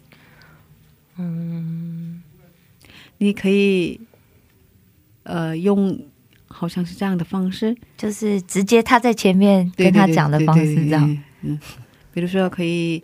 [1.16, 2.22] 嗯。
[3.18, 3.98] 你可以，
[5.22, 5.98] 呃，用
[6.48, 11.58] 好像是这样的方式，就是直接他在前面对跟他讲的方式，这样。，嗯，
[12.12, 13.02] 比如说可以，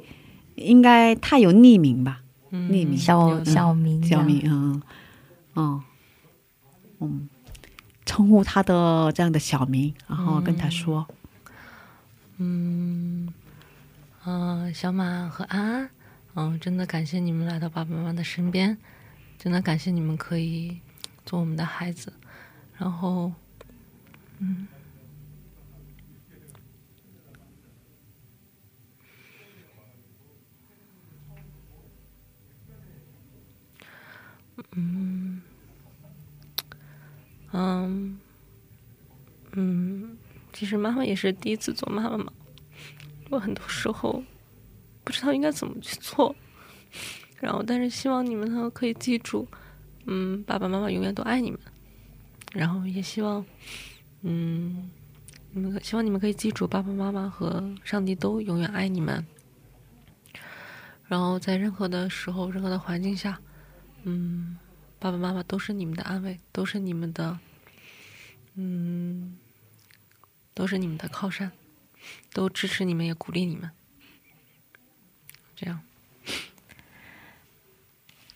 [0.57, 2.21] 应该他有匿名吧？
[2.51, 4.83] 嗯匿名小小明，小明，嗯，
[5.55, 5.83] 哦，
[7.01, 7.27] 嗯，
[8.05, 11.07] 称呼他的这样的小名，然后跟他说，
[12.39, 13.33] 嗯，
[14.25, 15.91] 嗯、小马和安安，
[16.35, 18.77] 嗯、真的感谢你们来到爸爸妈妈的身边，
[19.39, 20.79] 真的感谢你们可以
[21.25, 22.13] 做我们的孩子，
[22.77, 23.33] 然后，
[24.39, 24.67] 嗯，
[34.73, 35.32] 嗯，
[37.53, 38.19] 嗯，
[39.53, 40.17] 嗯，
[40.53, 42.33] 其实妈妈也是第一次做妈妈嘛，
[43.31, 44.23] 我很多时候
[45.05, 46.35] 不知道应该怎么去做，
[47.41, 49.47] 然后但是希望你们呢可以记住，
[50.07, 51.61] 嗯，爸爸妈妈永远都爱你们，
[52.53, 53.45] 然后也希望，
[54.23, 54.91] 嗯，
[55.51, 59.27] 你们可希望你们可以记住，爸爸妈妈和上帝都永远爱你们，
[61.07, 63.39] 然后在任何的时候、任何的环境下，
[64.05, 64.57] 嗯，
[65.03, 67.37] 爸爸妈妈都是你们的安慰，都是你们的，
[68.55, 69.37] 嗯，
[70.55, 71.51] 都是你们的靠山，
[72.33, 73.69] 都支持你们，也鼓励你们。
[75.57, 75.81] 这样，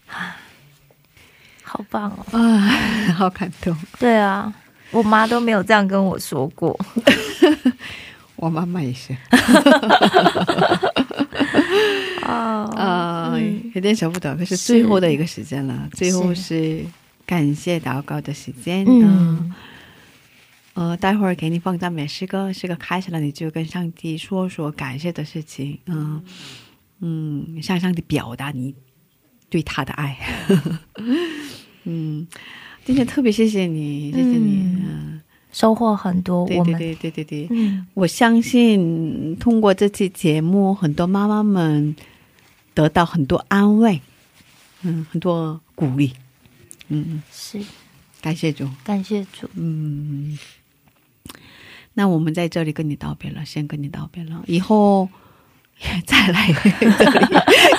[0.09, 0.39] 啊
[1.63, 2.27] 好棒哦！
[2.37, 4.53] 啊，好感动，对啊，
[4.91, 6.77] 我妈都没有这样跟我说过。
[8.35, 9.17] 我妈妈也是，
[12.27, 13.71] 哦，啊、嗯。
[13.75, 16.85] 有点舍不得，可是是最后的一个时间了，最后是
[17.25, 19.03] 感谢祷告的时间，嗯。
[19.03, 19.55] 嗯，
[20.75, 26.23] 呃，待会儿给你放赞美诗歌，诗歌开始了，你就跟上帝说说感谢的事情，嗯。
[27.01, 28.75] 嗯，向上帝表达你
[29.51, 30.17] 对他的爱，
[31.85, 32.27] 嗯，
[32.87, 35.21] 今天特别谢谢你，谢谢你，嗯，
[35.53, 36.45] 收获很多。
[36.47, 36.73] 我们。
[36.79, 41.95] 对对对对对对，嗯，我相信通过这期节目，很多妈妈们
[42.77, 44.03] 得到很多安慰，
[44.83, 46.13] 嗯，很多鼓励，
[46.89, 47.59] 嗯，是
[48.21, 48.69] 感谢主。
[48.85, 49.49] 感谢主。
[49.55, 50.39] 嗯，
[51.95, 55.09] 那我们在这里跟你道别了，先跟你道别了，以后
[56.05, 56.53] 再来
[56.99, 57.27] 这里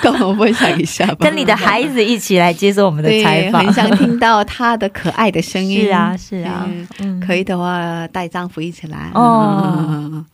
[0.01, 1.17] 跟我们分享一下吧。
[1.19, 5.81] 跟你的孩子一起来接受我们的，采访，很想听到他的可爱的声音。
[5.85, 6.67] 是啊，是啊
[7.23, 10.25] 可以的话带丈夫一起来哦嗯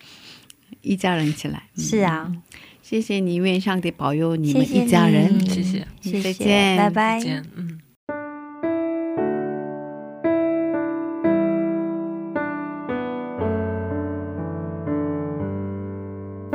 [0.82, 1.64] 一家人一起来。
[1.76, 2.32] 嗯是啊，
[2.84, 5.40] 谢谢你，愿上帝保佑你们一家人。
[5.40, 7.26] 谢谢谢谢，再见拜拜再。
[7.26, 7.80] 见，嗯。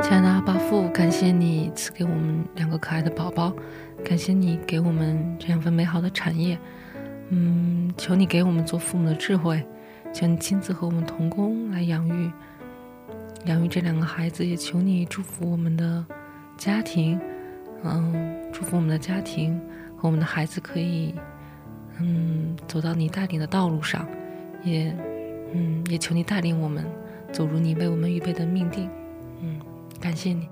[0.03, 3.51] 亲爱的阿爸父，感谢你赐给我们两个可爱的宝宝，
[4.05, 6.59] 感谢你给我们这样份美好的产业。
[7.29, 9.65] 嗯，求你给我们做父母的智慧，
[10.13, 12.31] 求你亲自和我们同工来养育，
[13.45, 16.05] 养育这两个孩子，也求你祝福我们的
[16.59, 17.17] 家庭，
[17.83, 19.57] 嗯，祝福我们的家庭
[19.95, 21.15] 和我们的孩子可以，
[21.99, 24.05] 嗯，走到你带领的道路上，
[24.61, 24.93] 也，
[25.53, 26.83] 嗯，也求你带领我们
[27.31, 28.89] 走入你为我们预备的命定，
[29.41, 29.57] 嗯，
[30.01, 30.49] 感谢你。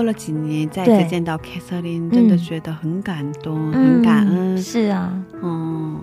[0.00, 1.02] 过了几年再对。
[1.02, 4.56] 次见到凯瑟琳，真的嗯觉得很感动，很感恩。
[4.56, 6.00] 是啊，嗯，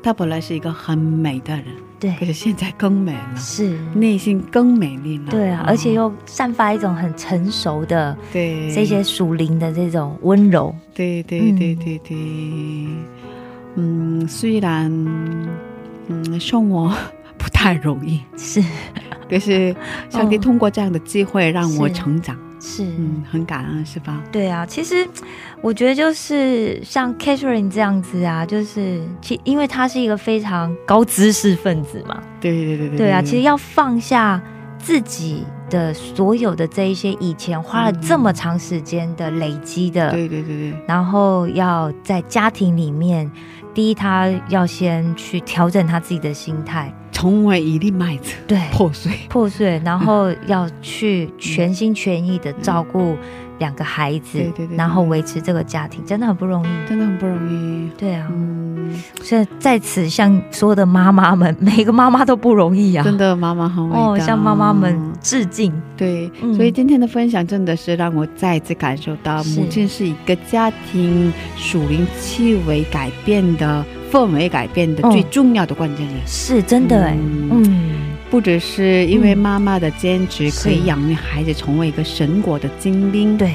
[0.00, 1.64] 她本来是一个很美的人，
[1.98, 2.14] 对。
[2.20, 5.24] 可，是现在更美了，是，内心更美丽了。
[5.28, 8.70] 对啊，嗯而且又散发一种很成熟的对。
[8.72, 10.72] 这些属灵的这种温柔。
[10.94, 12.16] 对对嗯对对对，
[13.74, 14.88] 嗯，虽然
[16.06, 16.94] 嗯生活
[17.36, 18.62] 不太容易，是。
[19.28, 19.74] 可是
[20.10, 21.94] 上帝哦通过这样的机会让我是。
[21.94, 24.22] 成长，是，嗯，很感恩，是吧？
[24.30, 25.04] 对啊，其实
[25.60, 34.40] 我觉得就是像 Catherine 这样子啊，就是其因为他是一个非常高知识分子嘛，对对对对对啊，其实要放下
[34.78, 40.74] 自己的所有的这一些以前花了这么长时间的累积的，对对对对。
[40.86, 43.28] 然后要在家庭里面，
[43.74, 53.16] 第一他要先去调整他自己的心态，成为一粒麦子对，破碎，破碎，然后要去全心全意的照顾
[53.60, 56.68] 两个孩子，对对对对然后维持这个家庭，真的很不容易。
[56.88, 57.88] 真的很不容易。
[57.96, 63.04] 对啊，嗯，所以在此向所有的妈妈们， 每一个妈妈都不容易啊。
[63.04, 64.00] 真的，妈妈很伟大。
[64.00, 65.72] 哦，向妈妈们致敬。
[65.96, 76.16] 对，嗯所以今天的分享真的是让我再次感受到，母亲是一个家庭属灵气味改变的氛围改变的嗯最重要的关键人。
[76.26, 77.90] 是真的哎，嗯嗯，
[78.30, 83.54] 不只是因为嗯妈妈的坚持可以养育孩子成为一个神国的精兵，，对，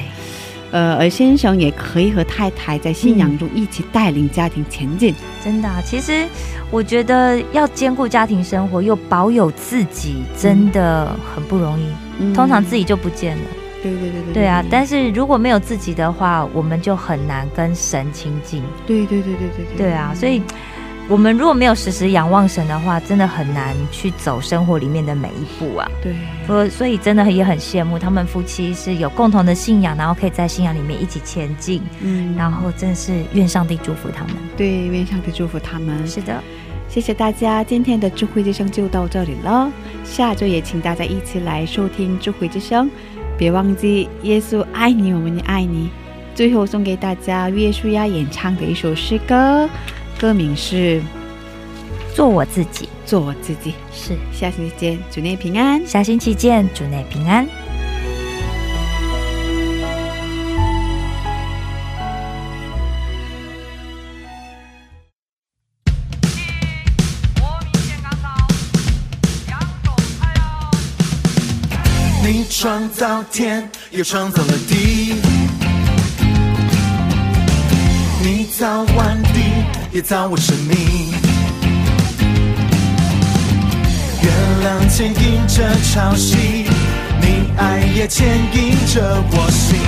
[0.72, 5.14] 呃，而先生也可以和太太在信仰中一起带领家庭前进。
[5.44, 6.26] 真的啊、其实
[6.70, 11.84] 我觉得要兼顾家庭生活又保有自己，真的很不容易。
[12.20, 13.44] 嗯通常自己就不见了。
[13.82, 18.62] 对对对对对啊，但是如果没有自己的话，我们就很难跟神亲近。
[18.86, 20.42] 对对对对对对对啊，所以
[21.08, 25.90] 我们如果没有时时仰望神的话，真的很难去走生活里面的每一步啊。
[26.02, 26.14] 对
[26.46, 34.34] 所所以真的也很羡慕他们夫妻是有共同的信仰，然后可以在信仰里面一起前进，嗯然后真的是愿上帝祝福他们。
[34.56, 36.06] 对，愿上帝祝福他们。
[36.06, 36.42] 是的，
[36.88, 39.70] 谢谢大家，今天的智慧之声就到这里了。
[40.04, 42.90] 下周也请大家一起来收听智慧之声，
[43.38, 45.88] 别忘记耶稣爱你，我们也爱你。
[46.34, 49.68] 最后送给大家约书亚演唱的一首诗歌，
[50.18, 51.00] 歌名是
[52.14, 52.88] 《做我自己。
[53.06, 53.70] 做我自己》。
[53.90, 55.86] 是，下星期见，主内平安。
[55.86, 57.48] 下星期见，主内平安。
[72.78, 75.16] 创造天，又创造了地。
[78.22, 79.40] 你造万地，
[79.90, 81.10] 也造我生命。
[84.22, 86.36] 月亮牵引着潮汐，
[87.20, 89.80] 你爱也牵引着我心。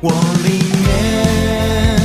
[0.00, 0.10] 我
[0.44, 0.48] 里
[0.80, 2.00] 面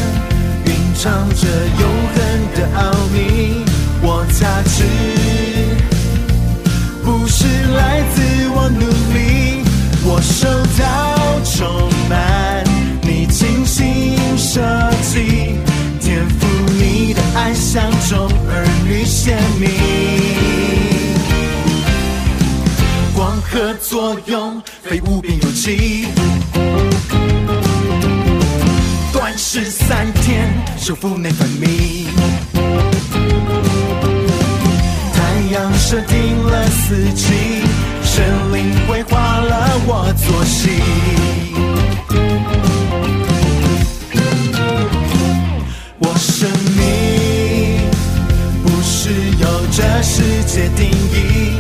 [0.65, 1.47] 蕴藏着
[1.79, 2.19] 永恒
[2.55, 3.60] 的奥秘，
[4.03, 4.83] 我价值
[7.03, 8.79] 不是来自我努
[9.13, 9.63] 力，
[10.03, 10.47] 我受
[10.79, 12.63] 到充满
[13.03, 14.59] 你精心设
[15.03, 15.55] 计，
[15.99, 19.69] 天赋你的爱像种儿女鲜明。
[23.13, 26.07] 光合作用，非无边有际。
[29.13, 32.07] 短时三天，修复内分泌。
[35.91, 37.33] 设定了四季，
[38.01, 38.23] 神
[38.53, 40.69] 灵规划了我作息。
[45.99, 47.89] 我生命
[48.63, 51.50] 不是由这世界定义，